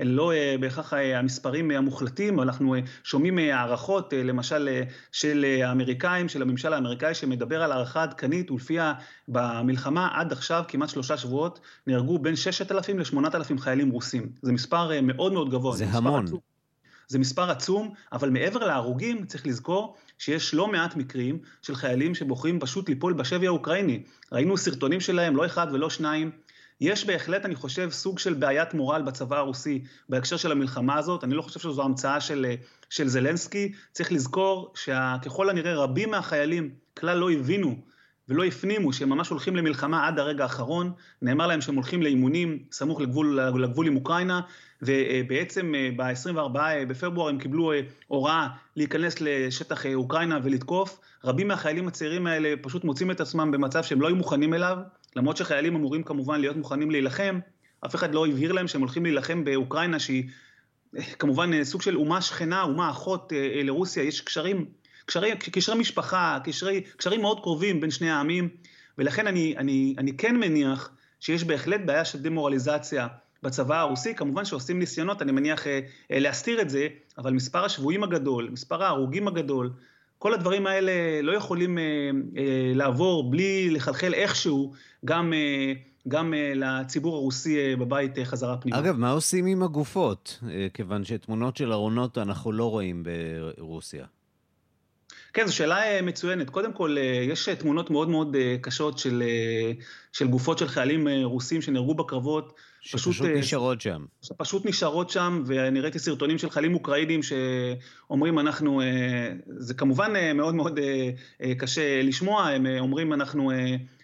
[0.00, 4.68] לא בהכרח המספרים המוחלטים, אנחנו שומעים הערכות, למשל,
[5.12, 8.92] של האמריקאים, של הממשל האמריקאי, שמדבר על הערכה עדכנית, ולפיה
[9.28, 14.28] במלחמה עד עכשיו, כמעט שלושה שבועות, נהרגו בין 6,000 ל-8,000 חיילים רוסים.
[14.42, 15.76] זה מספר מאוד מאוד גבוה.
[15.76, 16.24] זה, המון.
[16.24, 16.55] עצום.
[17.08, 22.60] זה מספר עצום, אבל מעבר להרוגים, צריך לזכור שיש לא מעט מקרים של חיילים שבוחרים
[22.60, 24.02] פשוט ליפול בשבי האוקראיני.
[24.32, 26.30] ראינו סרטונים שלהם, לא אחד ולא שניים.
[26.80, 31.24] יש בהחלט, אני חושב, סוג של בעיית מורל בצבא הרוסי בהקשר של המלחמה הזאת.
[31.24, 32.46] אני לא חושב שזו המצאה של,
[32.90, 33.72] של זלנסקי.
[33.92, 37.76] צריך לזכור שככל הנראה רבים מהחיילים כלל לא הבינו
[38.28, 40.92] ולא הפנימו שהם ממש הולכים למלחמה עד הרגע האחרון.
[41.22, 44.40] נאמר להם שהם הולכים לאימונים סמוך לגבול, לגבול עם אוקראינה,
[44.82, 46.58] ובעצם ב-24
[46.88, 47.72] בפברואר הם קיבלו
[48.06, 51.00] הוראה להיכנס לשטח אוקראינה ולתקוף.
[51.24, 54.78] רבים מהחיילים הצעירים האלה פשוט מוצאים את עצמם במצב שהם לא היו מוכנים אליו,
[55.16, 57.38] למרות שחיילים אמורים כמובן להיות מוכנים להילחם.
[57.86, 60.28] אף אחד לא הבהיר להם שהם הולכים להילחם באוקראינה שהיא
[61.18, 63.32] כמובן סוג של אומה שכנה, אומה אחות
[63.64, 64.66] לרוסיה, יש קשרים
[65.06, 68.48] קשרי, קשרי משפחה, קשרי, קשרים מאוד קרובים בין שני העמים,
[68.98, 70.90] ולכן אני, אני, אני כן מניח
[71.20, 73.06] שיש בהחלט בעיה של דמורליזציה
[73.42, 75.80] בצבא הרוסי, כמובן שעושים ניסיונות, אני מניח, אה,
[76.12, 76.88] אה, להסתיר את זה,
[77.18, 79.72] אבל מספר השבויים הגדול, מספר ההרוגים הגדול,
[80.18, 80.92] כל הדברים האלה
[81.22, 81.84] לא יכולים אה,
[82.36, 84.72] אה, לעבור בלי לחלחל איכשהו
[85.04, 85.72] גם, אה,
[86.08, 88.78] גם אה, לציבור הרוסי אה, בבית אה, חזרה פנימה.
[88.78, 90.38] אגב, מה עושים עם הגופות?
[90.50, 93.02] אה, כיוון שתמונות של ארונות אנחנו לא רואים
[93.58, 94.06] ברוסיה.
[95.32, 96.50] כן, זו שאלה אה, מצוינת.
[96.50, 99.22] קודם כל, אה, יש אה, תמונות מאוד מאוד קשות של,
[100.12, 102.52] של גופות של חיילים רוסים שנהרגו בקרבות.
[102.80, 104.04] שפשוט פשוט, נשארות שם.
[104.22, 108.82] שפשוט נשארות שם, ואני ראיתי סרטונים של חיילים אוקראינים שאומרים אנחנו,
[109.46, 110.80] זה כמובן מאוד מאוד
[111.58, 113.52] קשה לשמוע, הם אומרים אנחנו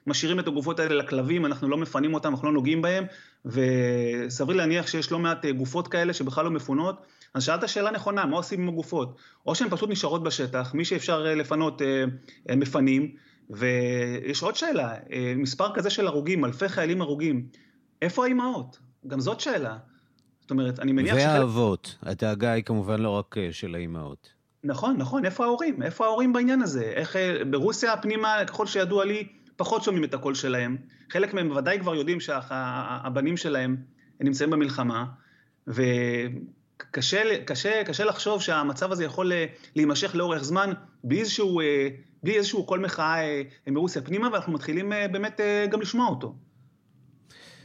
[0.06, 3.04] משאירים את הגופות האלה לכלבים, אנחנו לא מפנים אותם, אנחנו לא נוגעים בהם,
[3.44, 6.96] וסביר להניח שיש לא מעט גופות כאלה שבכלל לא מפונות.
[7.34, 9.16] אז שאלת שאלה נכונה, מה עושים עם הגופות?
[9.46, 12.04] או שהן פשוט נשארות בשטח, מי שאפשר אה, לפנות אה,
[12.50, 13.14] אה, מפנים,
[13.50, 14.94] ויש עוד שאלה,
[15.36, 17.46] מספר כזה של הרוגים, אלפי חיילים הרוגים,
[18.02, 18.78] איפה האימהות?
[19.06, 19.76] גם זאת שאלה.
[20.40, 21.18] זאת אומרת, אני מניח ש...
[21.18, 21.98] והאבות.
[22.02, 24.32] הדאגה היא כמובן לא רק של האימהות.
[24.64, 25.82] נכון, נכון, איפה ההורים?
[25.82, 26.82] איפה ההורים בעניין הזה?
[26.84, 27.16] איך
[27.50, 30.76] ברוסיה הפנימה, ככל שידוע לי, פחות שומעים את הקול שלהם.
[31.10, 33.76] חלק מהם בוודאי כבר יודעים שהבנים שלהם
[34.20, 35.04] נמצאים במלחמה,
[35.68, 35.82] ו...
[36.90, 40.72] קשה, קשה, קשה לחשוב שהמצב הזה יכול אה, להימשך לאורך זמן
[41.04, 41.88] בלי איזשהו, אה,
[42.22, 45.40] בלי איזשהו קול מחאה אה, מרוסיה פנימה, ואנחנו מתחילים באמת
[45.70, 46.34] גם לשמוע אותו.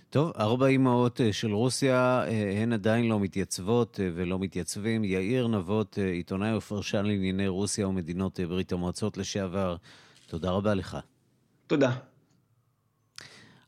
[0.10, 2.24] טוב, ארבע אימהות של רוסיה,
[2.62, 5.04] הן עדיין לא מתייצבות ולא מתייצבים.
[5.04, 9.76] יאיר נבות, עיתונאי ופרשן לענייני רוסיה ומדינות ברית המועצות לשעבר,
[10.28, 10.98] תודה רבה לך.
[11.68, 11.92] תודה.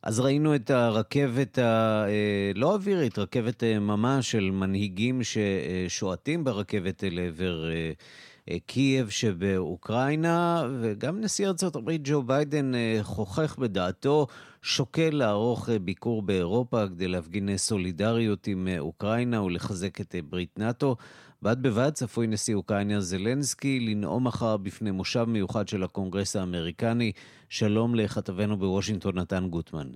[0.04, 7.70] אז ראינו את הרכבת הלא אה, אווירית, רכבת אה, ממש של מנהיגים ששועטים ברכבת לעבר
[7.72, 14.28] אה, קייב שבאוקראינה, וגם נשיא ארצות הברית ג'ו ביידן חוכך בדעתו,
[14.62, 20.96] שוקל לערוך ביקור באירופה כדי להפגין סולידריות עם אוקראינה ולחזק את ברית נאט"ו.
[21.42, 27.12] בד בבד צפוי נשיא אוקראינה זלנסקי לנאום מחר בפני מושב מיוחד של הקונגרס האמריקני.
[27.50, 29.88] שלום לכתבנו בוושינגטון נתן גוטמן.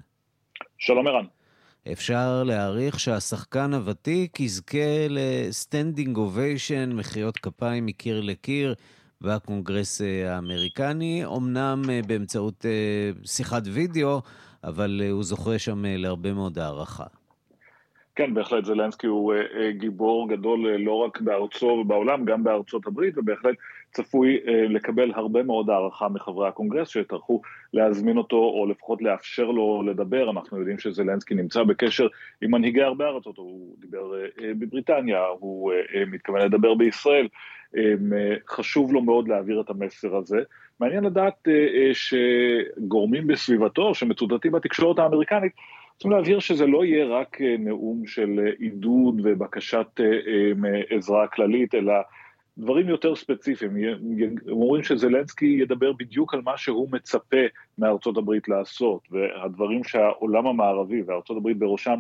[0.78, 1.26] שלום ערן.
[1.92, 8.76] אפשר להעריך שהשחקן הוותיק יזכה ל standing ovation, מחיאות כפיים מקיר לקיר
[9.22, 14.22] בקונגרס האמריקני, אמנם אה, באמצעות אה, שיחת וידאו,
[14.64, 17.06] אבל אה, הוא זוכה שם להרבה מאוד הערכה.
[18.16, 19.34] כן, בהחלט זלנסקי הוא
[19.72, 23.56] גיבור גדול לא רק בארצו ובעולם, גם בארצות הברית, ובהחלט
[23.92, 27.42] צפוי לקבל הרבה מאוד הערכה מחברי הקונגרס שטרחו
[27.74, 30.32] להזמין אותו, או לפחות לאפשר לו לדבר.
[30.32, 32.08] אנחנו יודעים שזלנסקי נמצא בקשר
[32.42, 34.14] עם מנהיגי הרבה ארצות, הוא דיבר
[34.60, 35.74] בבריטניה, הוא
[36.08, 37.28] מתכוון לדבר בישראל.
[38.50, 40.40] חשוב לו מאוד להעביר את המסר הזה.
[40.80, 41.48] מעניין לדעת
[41.94, 45.54] שגורמים בסביבתו, שמצוטטים בתקשורת האמריקנית,
[46.04, 51.76] צריכים להבהיר שזה לא יהיה רק אה, נאום של אה, עידוד ובקשת אה, עזרה כללית,
[51.76, 51.94] אלא
[52.58, 53.72] דברים יותר ספציפיים.
[53.76, 57.38] הם אומרים שזלנסקי ידבר בדיוק על מה שהוא מצפה
[57.78, 62.00] מארצות הברית לעשות, והדברים שהעולם המערבי וארצות הברית בראשם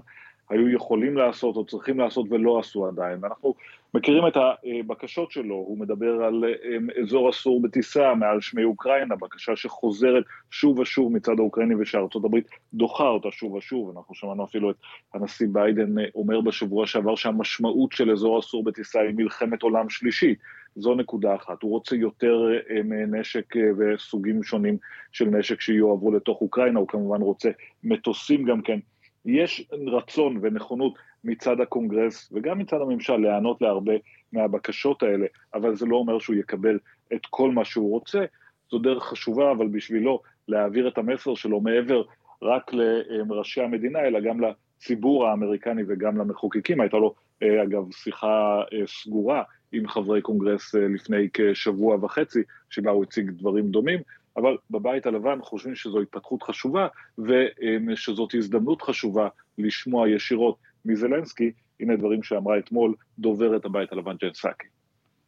[0.50, 3.20] היו יכולים לעשות או צריכים לעשות ולא עשו עדיין.
[3.24, 3.54] אנחנו
[3.94, 9.56] מכירים את הבקשות שלו, הוא מדבר על אמ, אזור אסור בטיסה מעל שמי אוקראינה, בקשה
[9.56, 14.76] שחוזרת שוב ושוב מצד האוקראיני ושארצות הברית דוחה אותה שוב ושוב, אנחנו שמענו אפילו את
[15.14, 20.40] הנשיא ביידן אה, אומר בשבוע שעבר שהמשמעות של אזור אסור בטיסה היא מלחמת עולם שלישית,
[20.76, 24.78] זו נקודה אחת, הוא רוצה יותר אה, נשק אה, וסוגים שונים
[25.12, 27.50] של נשק שיועברו לתוך אוקראינה, הוא כמובן רוצה
[27.84, 28.80] מטוסים גם כן.
[29.26, 33.94] יש רצון ונכונות מצד הקונגרס וגם מצד הממשל להיענות להרבה
[34.34, 36.80] מהבקשות האלה, אבל זה לא אומר שהוא יקבל
[37.14, 38.26] את כל מה שהוא רוצה.
[38.72, 42.04] זו דרך חשובה, אבל בשבילו להעביר את המסר שלו מעבר
[42.42, 46.82] רק לראשי המדינה, אלא גם לציבור האמריקני וגם למחוקקים.
[46.82, 53.04] הייתה לו, אגב, שיחה אה, סגורה עם חברי קונגרס אה, לפני כשבוע וחצי, שבה הוא
[53.04, 54.00] הציג דברים דומים,
[54.38, 62.24] אבל בבית הלבן חושבים שזו התפתחות חשובה ושזאת הזדמנות חשובה לשמוע ישירות מזלנסקי, הנה דברים
[62.24, 64.67] שאמרה אתמול דוברת הבית הלבן ג'ן סאקי.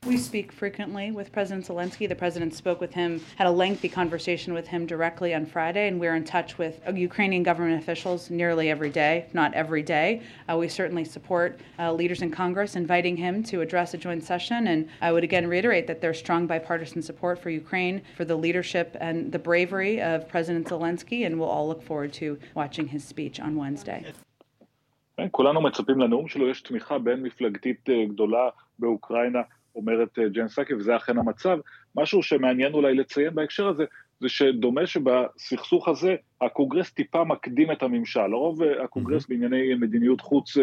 [0.06, 2.08] We speak frequently with President Zelensky.
[2.08, 6.00] The president spoke with him, had a lengthy conversation with him directly on Friday, and
[6.00, 10.22] we're in touch with Ukrainian government officials nearly every day, if not every day.
[10.48, 14.68] Uh, we certainly support uh, leaders in Congress inviting him to address a joint session,
[14.68, 18.96] and I would again reiterate that there's strong bipartisan support for Ukraine, for the leadership
[19.02, 23.38] and the bravery of President Zelensky, and we'll all look forward to watching his speech
[23.38, 24.02] on Wednesday.
[25.30, 29.42] כולנו מצפים לנאום שלו, יש תמיכה בין מפלגתית גדולה באוקראינה
[29.75, 31.57] אומרת ג'ן סאקי, וזה אכן המצב.
[31.95, 33.83] משהו שמעניין אולי לציין בהקשר הזה,
[34.19, 38.27] זה שדומה שבסכסוך הזה הקונגרס טיפה מקדים את הממשל.
[38.27, 39.29] לרוב הקונגרס mm-hmm.
[39.29, 40.57] בענייני מדיניות חוץ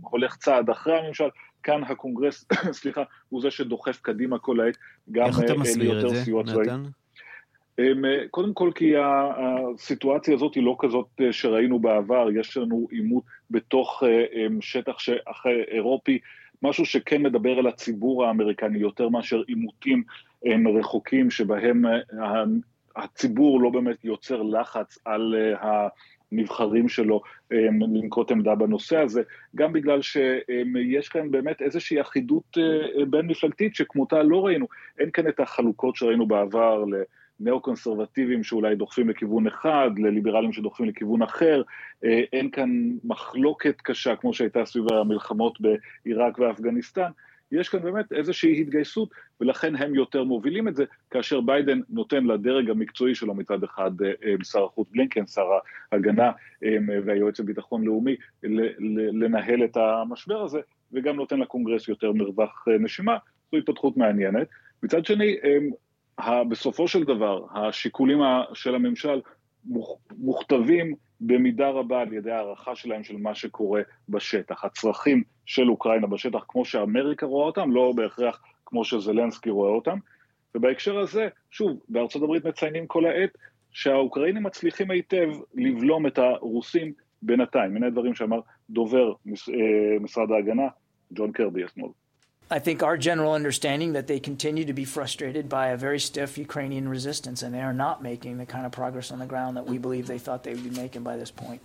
[0.00, 1.28] הולך צעד אחרי הממשל,
[1.62, 2.44] כאן הקונגרס,
[2.80, 4.76] סליחה, הוא זה שדוחף קדימה כל העת,
[5.10, 5.30] גם
[5.76, 6.66] ליותר סיוע צבאי.
[8.30, 14.02] קודם כל כי הסיטואציה הזאת היא לא כזאת שראינו בעבר, יש לנו עימות בתוך
[14.60, 14.96] שטח
[15.68, 16.18] אירופי,
[16.62, 20.02] משהו שכן מדבר אל הציבור האמריקני יותר מאשר עימותים
[20.78, 21.84] רחוקים שבהם
[22.96, 29.22] הציבור לא באמת יוצר לחץ על הנבחרים שלו לנקוט עמדה בנושא הזה,
[29.56, 32.56] גם בגלל שיש כאן באמת איזושהי אחידות
[33.10, 34.66] בין מפלגתית שכמותה לא ראינו,
[34.98, 36.84] אין כאן את החלוקות שראינו בעבר
[37.40, 41.62] ניאו-קונסרבטיביים שאולי דוחפים לכיוון אחד, לליברלים שדוחפים לכיוון אחר,
[42.02, 42.70] אין כאן
[43.04, 47.10] מחלוקת קשה כמו שהייתה סביב המלחמות בעיראק ואפגניסטן,
[47.52, 52.70] יש כאן באמת איזושהי התגייסות ולכן הם יותר מובילים את זה, כאשר ביידן נותן לדרג
[52.70, 53.90] המקצועי שלו מצד אחד
[54.42, 55.46] שר החוץ בלינקן, שר
[55.92, 56.30] ההגנה
[57.04, 58.16] והיועץ לביטחון לאומי,
[59.12, 60.60] לנהל את המשבר הזה,
[60.92, 63.16] וגם נותן לקונגרס יותר מרווח נשימה,
[63.52, 64.48] זו התפתחות מעניינת.
[64.82, 65.36] מצד שני,
[66.48, 68.18] בסופו של דבר, השיקולים
[68.54, 69.20] של הממשל
[70.18, 74.64] מוכתבים במידה רבה על ידי הערכה שלהם של מה שקורה בשטח.
[74.64, 79.98] הצרכים של אוקראינה בשטח, כמו שאמריקה רואה אותם, לא בהכרח כמו שזלנסקי רואה אותם.
[80.54, 83.30] ובהקשר הזה, שוב, בארצות הברית מציינים כל העת
[83.70, 87.76] שהאוקראינים מצליחים היטב לבלום את הרוסים בינתיים.
[87.76, 89.12] הנה הדברים שאמר דובר
[90.00, 90.68] משרד ההגנה,
[91.12, 91.90] ג'ון קרבי אתמול.
[92.49, 96.37] I think our general understanding that they continue to be frustrated by a very stiff
[96.37, 99.65] Ukrainian resistance and they are not making the kind of progress on the ground that
[99.65, 101.61] we believe they thought they would be making by this point.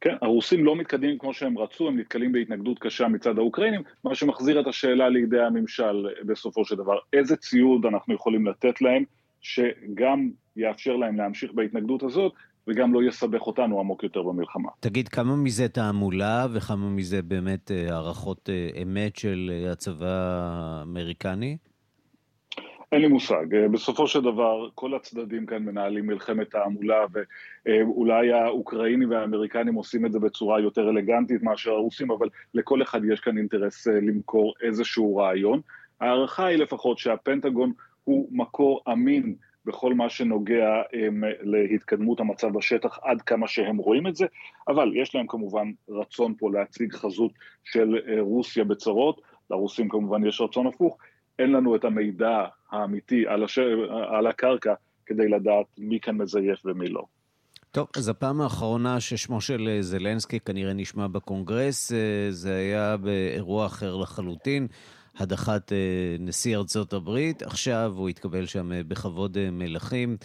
[0.00, 4.60] כן, הרוסים לא מתקדמים כמו שהם רצו, הם נתקלים בהתנגדות קשה מצד האוקראינים, מה שמחזיר
[4.60, 6.98] את השאלה לידי הממשל בסופו של דבר.
[7.12, 9.04] איזה ציוד אנחנו יכולים לתת להם,
[9.40, 12.32] שגם יאפשר להם להמשיך בהתנגדות הזאת,
[12.67, 14.69] וגם לא יסבך אותנו עמוק יותר במלחמה.
[14.79, 18.49] תגיד, כמה מזה תעמולה וכמה מזה באמת הערכות
[18.83, 20.05] אמת של הצבא
[20.41, 21.57] האמריקני?
[22.91, 23.45] אין לי מושג.
[23.71, 27.05] בסופו של דבר, כל הצדדים כאן מנהלים מלחמת תעמולה,
[27.65, 33.19] ואולי האוקראינים והאמריקנים עושים את זה בצורה יותר אלגנטית מאשר הרוסים, אבל לכל אחד יש
[33.19, 35.61] כאן אינטרס למכור איזשהו רעיון.
[36.01, 37.71] ההערכה היא לפחות שהפנטגון
[38.03, 39.35] הוא מקור אמין
[39.67, 44.25] בכל מה שנוגע הם, להתקדמות המצב בשטח עד כמה שהם רואים את זה,
[44.67, 47.31] אבל יש להם כמובן רצון פה להציג חזות
[47.63, 50.97] של רוסיה בצרות, לרוסים כמובן יש רצון הפוך,
[51.39, 53.59] אין לנו את המידע האמיתי על, הש...
[54.09, 54.73] על הקרקע
[55.05, 57.03] כדי לדעת מי כאן מזייף ומי לא.
[57.71, 61.91] טוב, אז הפעם האחרונה ששמו של זלנסקי כנראה נשמע בקונגרס,
[62.29, 64.67] זה היה באירוע אחר לחלוטין.
[65.19, 65.71] הדחת
[66.19, 67.41] נשיא ארצות הברית.
[67.41, 70.17] עכשיו הוא התקבל שם בכבוד מלכים.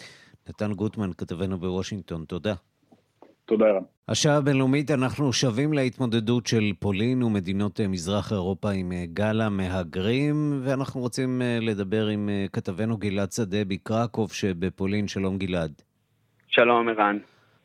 [0.49, 2.53] נתן גוטמן, כתבנו בוושינגטון, תודה.
[3.45, 3.83] תודה, ערן.
[4.07, 11.41] השעה הבינלאומית, אנחנו שבים להתמודדות של פולין ומדינות מזרח אירופה עם גל המהגרים, ואנחנו רוצים
[11.61, 15.07] לדבר עם כתבנו גלעד שדה בקרקוב שבפולין.
[15.07, 15.71] שלום גלעד.
[16.47, 17.17] שלום ערן.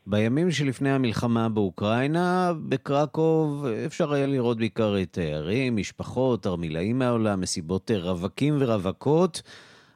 [0.07, 8.57] בימים שלפני המלחמה באוקראינה, בקרקוב אפשר היה לראות בעיקר תיירים, משפחות, תרמילאים מהעולם, מסיבות רווקים
[8.59, 9.41] ורווקות.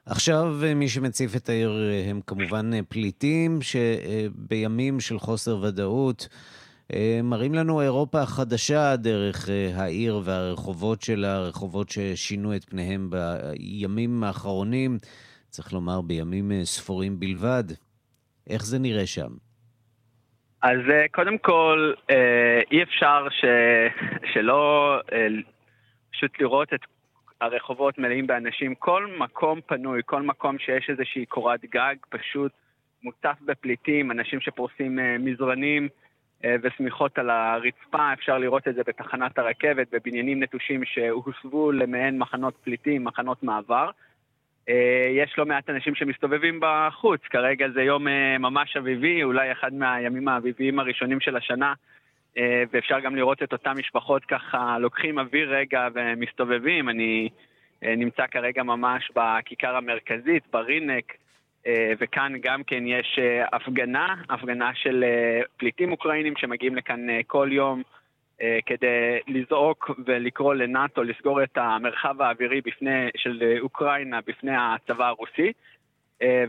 [0.05, 1.71] עכשיו מי שמציף את העיר
[2.09, 6.27] הם כמובן פליטים שבימים של חוסר ודאות
[7.23, 14.97] מראים לנו אירופה החדשה דרך העיר והרחובות שלה, רחובות ששינו את פניהם בימים האחרונים,
[15.49, 17.63] צריך לומר בימים ספורים בלבד.
[18.47, 19.29] איך זה נראה שם?
[20.63, 20.79] אז
[21.11, 21.93] קודם כל,
[22.71, 23.45] אי אפשר ש...
[24.33, 24.99] שלא
[26.11, 26.79] פשוט לראות את
[27.41, 28.75] הרחובות מלאים באנשים.
[28.75, 32.51] כל מקום פנוי, כל מקום שיש איזושהי קורת גג, פשוט
[33.03, 35.87] מוצף בפליטים, אנשים שפורסים מזרנים
[36.61, 38.13] ושמיכות על הרצפה.
[38.13, 43.89] אפשר לראות את זה בתחנת הרכבת, בבניינים נטושים שהוסבו למעין מחנות פליטים, מחנות מעבר.
[45.11, 48.07] יש לא מעט אנשים שמסתובבים בחוץ, כרגע זה יום
[48.39, 51.73] ממש אביבי, אולי אחד מהימים האביביים הראשונים של השנה,
[52.71, 56.89] ואפשר גם לראות את אותן משפחות ככה לוקחים אוויר רגע ומסתובבים.
[56.89, 57.29] אני
[57.81, 61.13] נמצא כרגע ממש בכיכר המרכזית, ברינק,
[61.99, 63.19] וכאן גם כן יש
[63.51, 65.05] הפגנה, הפגנה של
[65.57, 67.81] פליטים אוקראינים שמגיעים לכאן כל יום
[68.65, 75.51] כדי לזעוק ולקרוא לנאט"ו לסגור את המרחב האווירי בפני, של אוקראינה בפני הצבא הרוסי.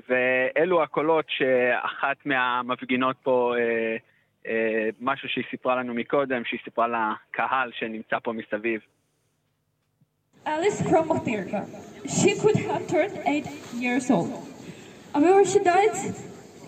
[0.09, 3.55] ואלו הקולות שאחת מהמפגינות פה,
[5.01, 8.81] משהו שהיא סיפרה לנו מקודם, שהיא סיפרה לקהל שנמצא פה מסביב.
[10.47, 11.65] Alice America.
[12.07, 13.49] She could have turned eight
[13.85, 14.33] years old.
[15.15, 15.97] However, she died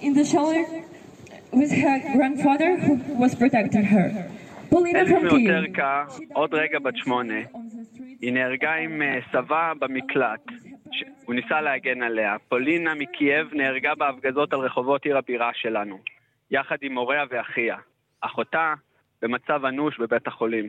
[0.00, 0.64] in the shelter
[1.52, 4.08] with her grandfather who was protecting her.
[4.72, 7.40] אלף מאוטרקה, עוד רגע בת שמונה.
[8.20, 9.02] היא נהרגה עם
[9.32, 10.40] סבה במקלט.
[11.24, 12.36] הוא ניסה להגן עליה.
[12.48, 15.98] פולינה מקייב נהרגה בהפגזות על רחובות עיר הבירה שלנו,
[16.50, 17.76] יחד עם הוריה ואחיה.
[18.20, 18.74] אחותה
[19.22, 20.68] במצב אנוש בבית החולים.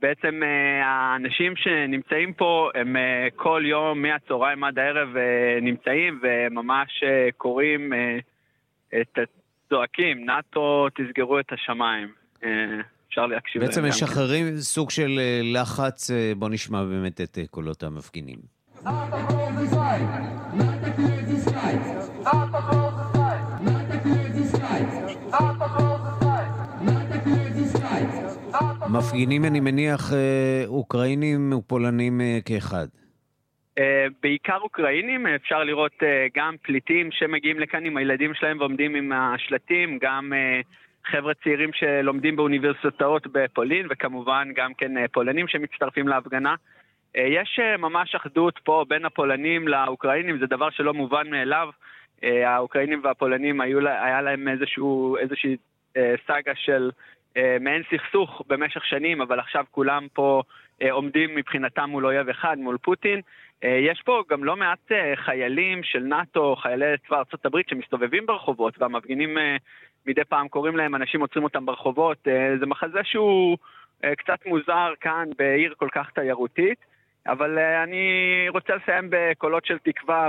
[0.00, 0.42] בעצם
[0.82, 2.96] האנשים שנמצאים פה הם
[3.36, 5.08] כל יום מהצהריים עד הערב
[5.62, 7.04] נמצאים וממש
[7.36, 7.92] קוראים
[9.00, 9.18] את
[9.68, 12.23] צועקים, נאט"ו תסגרו את השמיים.
[13.08, 13.70] אפשר להקשיב להם.
[13.70, 18.38] בעצם משחררים סוג של לחץ, בוא נשמע באמת את קולות המפגינים.
[28.88, 30.12] מפגינים, אני מניח,
[30.66, 32.86] אוקראינים ופולנים כאחד.
[34.22, 35.92] בעיקר אוקראינים, אפשר לראות
[36.36, 40.32] גם פליטים שמגיעים לכאן עם הילדים שלהם ועומדים עם השלטים, גם
[41.06, 46.54] חבר'ה צעירים שלומדים באוניברסיטאות בפולין, וכמובן גם כן פולנים שמצטרפים להפגנה.
[47.14, 51.68] יש ממש אחדות פה בין הפולנים לאוקראינים, זה דבר שלא מובן מאליו.
[52.22, 55.56] האוקראינים והפולנים היו, היה להם איזשהו, איזושהי
[56.26, 56.90] סאגה של
[57.60, 60.42] מעין סכסוך במשך שנים, אבל עכשיו כולם פה
[60.90, 63.20] עומדים מבחינתם מול אויב אחד, מול פוטין.
[63.62, 69.38] יש פה גם לא מעט חיילים של נאט"ו, חיילי צבא הברית שמסתובבים ברחובות, והמפגינים
[70.06, 72.18] מדי פעם קוראים להם, אנשים עוצרים אותם ברחובות.
[72.60, 73.58] זה מחזה שהוא
[74.16, 76.78] קצת מוזר כאן בעיר כל כך תיירותית,
[77.26, 80.28] אבל אני רוצה לסיים בקולות של תקווה,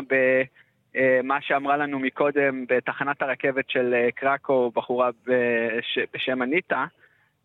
[0.93, 5.09] במה שאמרה לנו מקודם בתחנת הרכבת של קרקו, בחורה
[6.13, 6.86] בשם אניטה,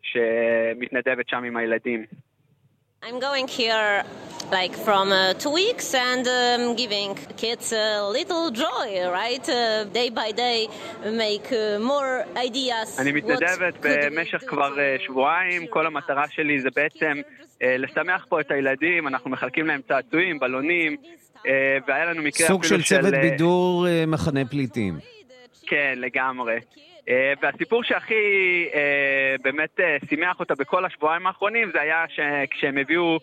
[0.02, 2.04] שמתנדבת שם עם הילדים.
[3.02, 4.04] I'm going here
[4.52, 8.88] like from uh, two weeks and um, giving kids a little joy,
[9.20, 9.46] right?
[9.48, 10.68] Uh, day by day
[11.24, 12.98] make uh, more ideas.
[12.98, 14.74] אני מתנדבת במשך כבר
[15.06, 17.20] שבועיים, כל המטרה שלי זה בעצם
[17.60, 20.96] לשמח פה את הילדים, אנחנו מחלקים להם צעצועים, בלונים,
[21.88, 24.98] והיה לנו מקרה סוג של צוות בידור מחנה פליטים.
[25.66, 26.58] כן, לגמרי.
[27.10, 28.14] Uh, והסיפור שהכי
[28.72, 32.04] uh, באמת uh, שימח אותה בכל השבועיים האחרונים זה היה
[32.50, 33.18] כשהם הביאו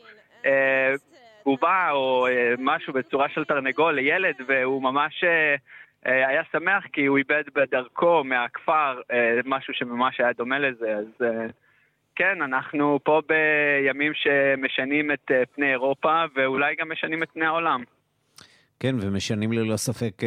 [1.45, 2.27] בובה או
[2.57, 5.23] משהו בצורה של תרנגול לילד והוא ממש
[6.03, 9.01] היה שמח כי הוא איבד בדרכו מהכפר
[9.45, 11.27] משהו שממש היה דומה לזה אז
[12.15, 17.83] כן, אנחנו פה בימים שמשנים את פני אירופה ואולי גם משנים את פני העולם.
[18.79, 20.21] כן, ומשנים ללא ספק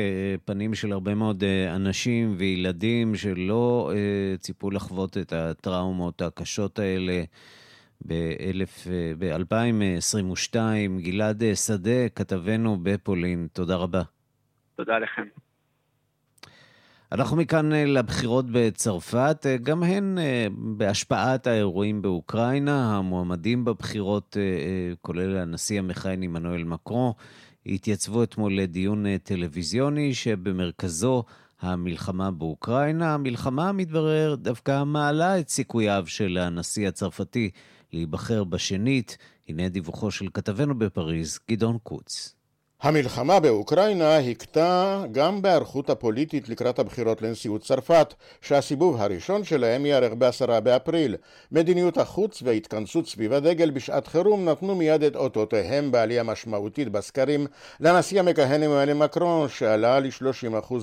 [0.45, 1.45] פנים של הרבה מאוד
[1.75, 3.93] אנשים וילדים שלא
[4.41, 7.23] ציפו לחוות את הטראומות הקשות האלה
[9.19, 10.57] ב-2022.
[10.99, 14.03] גלעד שדה, כתבנו בפולין, תודה רבה.
[14.77, 15.23] תודה לכם.
[17.13, 20.19] אנחנו מכאן לבחירות בצרפת, גם הן
[20.53, 22.99] בהשפעת האירועים באוקראינה.
[22.99, 24.37] המועמדים בבחירות,
[25.01, 27.15] כולל הנשיא המכהן עמנואל מקרו,
[27.67, 31.25] התייצבו אתמול לדיון טלוויזיוני שבמרכזו
[31.61, 33.15] המלחמה באוקראינה.
[33.15, 37.51] המלחמה, מתברר, דווקא מעלה את סיכוייו של הנשיא הצרפתי
[37.93, 39.19] להיבחר בשנית.
[39.49, 42.40] הנה דיווחו של כתבנו בפריז, גדעון קוץ.
[42.83, 50.61] המלחמה באוקראינה הכתה גם בהיערכות הפוליטית לקראת הבחירות לנשיאות צרפת, שהסיבוב הראשון שלהם ייערך ב-10
[50.61, 51.17] באפריל.
[51.53, 57.47] מדיניות החוץ וההתכנסות סביב הדגל בשעת חירום נתנו מיד את אותותיהם בעלייה משמעותית בסקרים
[57.81, 60.75] לנשיא המכהן עמנואל מקרון, שעלה ל-30%.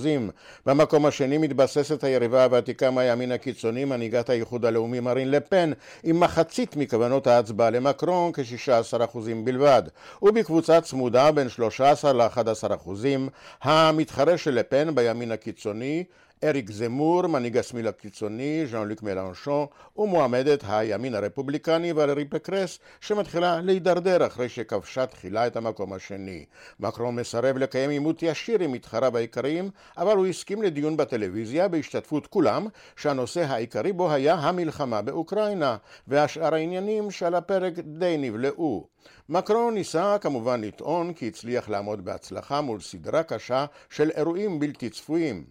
[0.65, 5.71] במקום השני מתבססת היריבה הוותיקה מהימין הקיצוני, מנהיגת האיחוד הלאומי מרין לפן,
[6.03, 9.83] עם מחצית מכוונות ההצבעה למקרון, כ-16% בלבד.
[10.21, 13.29] ובקבוצה צמודה בין שלושה 13 ל-11 אחוזים.
[13.61, 16.03] המתחרה של לפן בימין הקיצוני,
[16.43, 19.65] אריק זמור, מנהיג השמאל הקיצוני, ז'אן לוק מלנשון,
[19.97, 26.45] ומועמדת הימין הרפובליקני ולרי פקרס, שמתחילה להידרדר אחרי שכבשה תחילה את המקום השני.
[26.79, 32.67] מקרון מסרב לקיים עימות ישיר עם מתחריו העיקריים, אבל הוא הסכים לדיון בטלוויזיה בהשתתפות כולם,
[32.95, 35.77] שהנושא העיקרי בו היה המלחמה באוקראינה,
[36.07, 38.87] והשאר העניינים שעל הפרק די נבלעו.
[39.29, 45.43] מקרון ניסה כמובן לטעון כי הצליח לעמוד בהצלחה מול סדרה קשה של אירועים בלתי צפויים.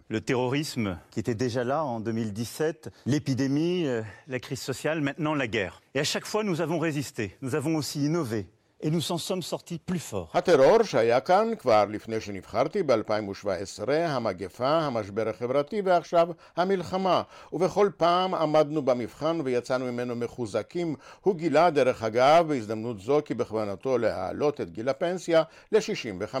[1.11, 3.85] Qui était déjà là en 2017, l'épidémie,
[4.27, 5.81] la crise sociale, maintenant la guerre.
[5.95, 8.47] Et à chaque fois nous avons résisté, nous avons aussi innové.
[8.79, 10.31] et nous s'en sommes sortis plus forts.
[10.33, 17.21] הטרור שהיה כאן כבר לפני שנבחרתי ב-2017, המגפה, המשבר החברתי ועכשיו המלחמה.
[17.53, 20.95] ובכל פעם עמדנו במבחן ויצאנו ממנו מחוזקים.
[21.21, 26.35] הוא גילה, דרך אגב, בהזדמנות זו כי בכוונתו להעלות את גיל הפנסיה ל-65.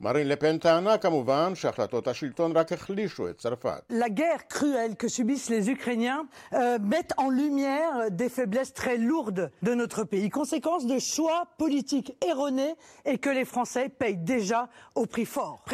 [0.00, 3.82] מרין לפן טענה כמובן שהחלטות השלטון רק החלישו את צרפת.
[3.90, 6.22] La guerre cruelle que subissent les Ukrainiens
[6.52, 12.12] euh, met en lumière des faiblesses très lourdes de notre pays, conséquence de choix politiques
[12.30, 12.74] erronés
[13.04, 15.64] et que les Français payent déjà au prix fort.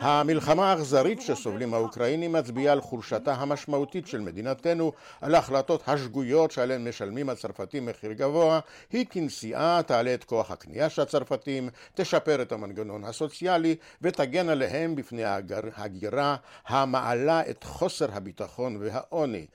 [0.00, 7.28] המלחמה האכזרית שסובלים האוקראינים מצביעה על חולשתה המשמעותית של מדינתנו, על ההחלטות השגויות שעליהן משלמים
[7.28, 8.60] הצרפתים מחיר גבוה,
[8.92, 13.67] היא כנסיעה תעלה את כוח הקנייה של הצרפתים, תשפר את המנגנון הסוציאלי
[14.02, 19.46] ותגן עליהם בפני ההגירה המעלה את חוסר הביטחון והעוני.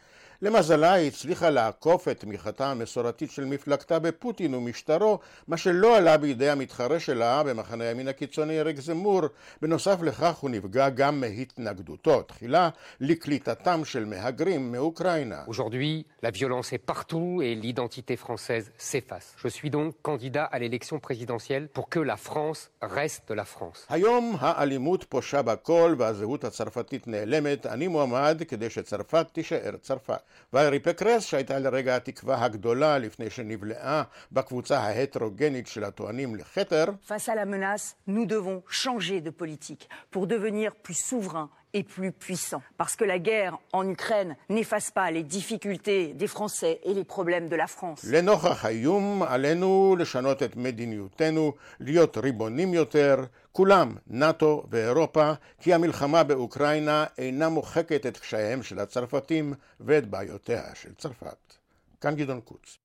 [0.44, 6.50] למזלה היא הצליחה לעקוף את תמיכתה המסורתית של מפלגתה בפוטין ומשטרו, מה שלא עלה בידי
[6.50, 9.22] המתחרה שלה במחנה הימין הקיצוני אריק זמור.
[9.62, 12.70] בנוסף לכך הוא נפגע גם מהתנגדותו תחילה
[13.00, 15.44] לקליטתם של מהגרים מאוקראינה.
[15.48, 19.36] Aujourd'hui, la violence est partout et l'identité française s'efface.
[19.44, 23.86] Je suis donc candidat à l'élection présidentielle pour que la France reste la France.
[23.90, 27.66] היום האלימות פושה בכל והזהות הצרפתית נעלמת.
[27.66, 30.22] אני מועמד כדי שצרפת תישאר צרפת.
[30.53, 37.35] וארי פקרס, שהייתה לרגע התקווה הגדולה לפני שנבלעה בקבוצה ההטרוגנית של הטוענים לכתר, Face à
[37.35, 42.63] la menace, nous devons changer de politique pour devenir plus souverains et plus puissants.
[42.79, 47.49] Parce que la guerre en Ukraine n'efface pas les difficultés des Français et les problèmes
[47.49, 48.01] de la France.
[48.11, 57.06] לנוכח האיום עלינו לשנות את מדיניותנו, להיות ריבונים יותר, כולם, נאט"ו ואירופה, כי המלחמה באוקראינה
[57.18, 61.54] אינה מוחקת את קשייהם של הצרפתים ואת בעיותיה של צרפת.
[62.02, 62.78] כאן גדעון קוץ.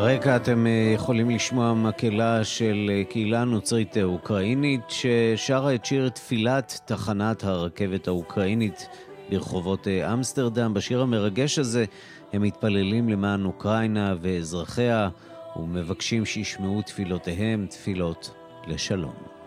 [0.00, 8.08] ברקע אתם יכולים לשמוע מקהלה של קהילה נוצרית אוקראינית ששרה את שיר תפילת תחנת הרכבת
[8.08, 8.88] האוקראינית
[9.30, 10.74] ברחובות אמסטרדם.
[10.74, 11.84] בשיר המרגש הזה
[12.32, 15.08] הם מתפללים למען אוקראינה ואזרחיה
[15.56, 18.34] ומבקשים שישמעו תפילותיהם, תפילות
[18.66, 19.37] לשלום.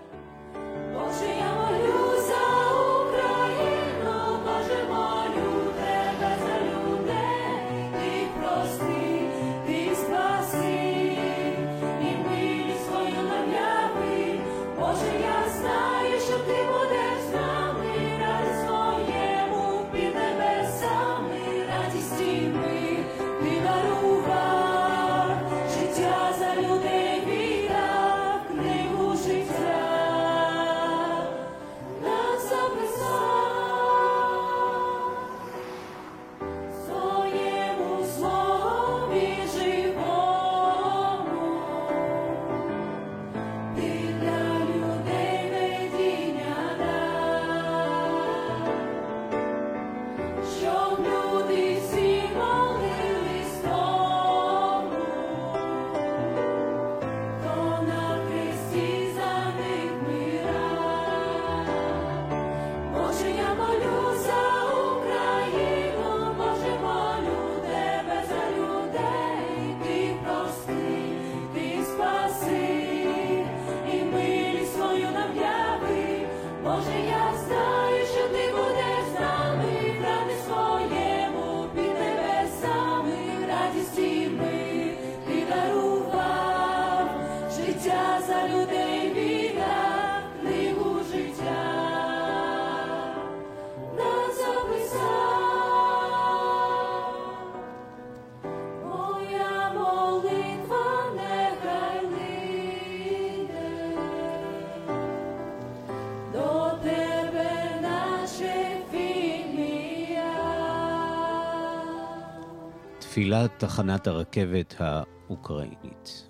[113.10, 116.22] תפילת תחנת הרכבת האוקראינית.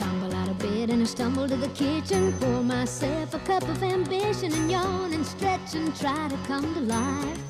[0.00, 3.82] Tumble out of bed in Gonna stumble to the kitchen, pour myself a cup of
[3.82, 7.43] ambition and yawn and stretch and try to come to life.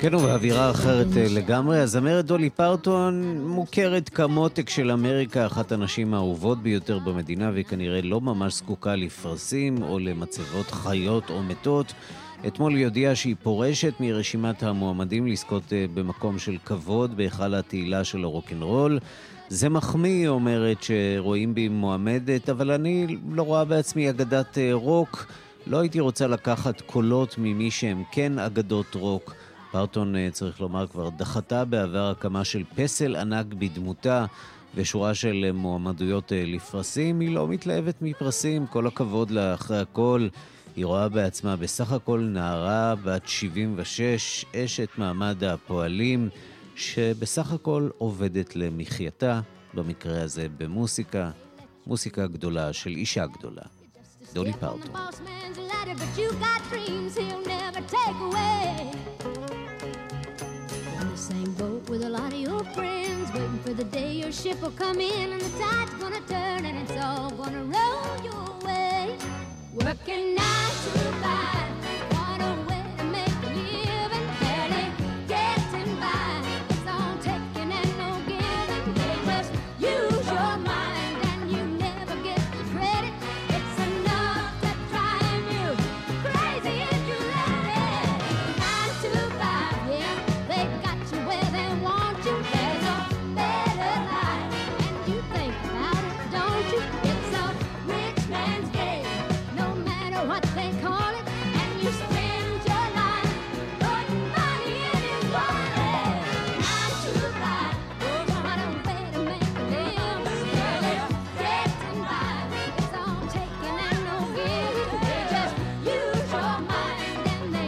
[0.00, 1.80] כן, ובאווירה אחרת אה, לגמרי.
[1.80, 8.20] הזמרת דולי פרטון מוכרת כמותק של אמריקה, אחת הנשים האהובות ביותר במדינה, והיא כנראה לא
[8.20, 11.92] ממש זקוקה לפרסים או למצבות חיות או מתות.
[12.46, 18.24] אתמול היא הודיעה שהיא פורשת מרשימת המועמדים לזכות אה, במקום של כבוד בהיכל התהילה של
[18.24, 18.98] הרוקנרול.
[19.48, 25.26] זה מחמיא, היא אומרת, שרואים בי מועמדת, אבל אני לא רואה בעצמי אגדת אה, רוק.
[25.66, 29.34] לא הייתי רוצה לקחת קולות ממי שהם כן אגדות רוק.
[29.74, 34.26] פרטון, אה, צריך לומר, כבר דחתה בעבר הקמה של פסל ענק בדמותה
[34.74, 37.20] ושורה של מועמדויות לפרסים.
[37.20, 40.28] היא לא מתלהבת מפרסים, כל הכבוד לה אחרי הכל.
[40.76, 46.28] היא רואה בעצמה בסך הכל נערה בת 76, אשת מעמד הפועלים,
[46.76, 49.40] שבסך הכל עובדת למחייתה,
[49.74, 51.30] במקרה הזה במוסיקה,
[51.86, 53.62] מוסיקה גדולה של אישה גדולה.
[54.34, 54.92] דולי פרטון.
[61.16, 64.72] Same boat with a lot of your friends, waiting for the day your ship will
[64.72, 69.16] come in and the tide's gonna turn and it's all gonna roll your way.
[69.72, 71.83] Working nine to five.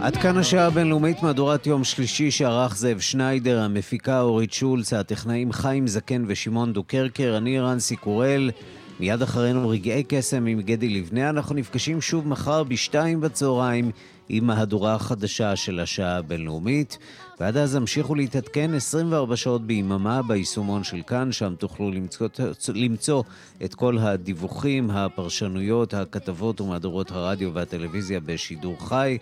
[0.07, 5.86] עד כאן השעה הבינלאומית מהדורת יום שלישי שערך זאב שניידר, המפיקה אורית שולץ, הטכנאים חיים
[5.86, 8.50] זקן ושמעון דוקרקר, אני רנסי קורל.
[9.00, 11.30] מיד אחרינו רגעי קסם עם גדי לבנה.
[11.30, 13.90] אנחנו נפגשים שוב מחר בשתיים בצהריים
[14.28, 16.98] עם מהדורה החדשה של השעה הבינלאומית.
[17.40, 22.28] ועד אז המשיכו להתעדכן 24 שעות ביממה ביישומון של כאן, שם תוכלו למצוא,
[22.74, 23.22] למצוא
[23.64, 29.18] את כל הדיווחים, הפרשנויות, הכתבות ומהדורות הרדיו והטלוויזיה בשידור חי.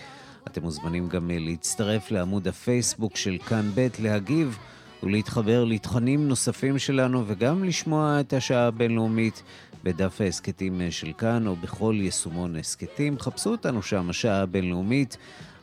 [0.47, 4.59] אתם מוזמנים גם אה, להצטרף לעמוד הפייסבוק של כאן ב' להגיב
[5.03, 9.43] ולהתחבר לתכנים נוספים שלנו וגם לשמוע את השעה הבינלאומית
[9.85, 13.19] בדף ההסכתים אה, של כאן או בכל יישומון הסכתים.
[13.19, 15.17] חפשו אותנו שם, השעה הבינלאומית.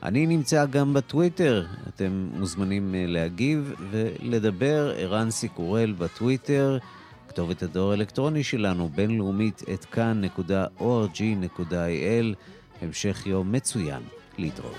[0.03, 4.93] אני נמצא גם בטוויטר, אתם מוזמנים אה, להגיב ולדבר.
[4.97, 6.77] ערן סיקורל בטוויטר,
[7.27, 10.35] כתובת הדואר האלקטרוני שלנו, בינלאומית את כאן.org.il.
[12.81, 14.20] המשך יום מצוין.
[14.37, 14.75] liedrood.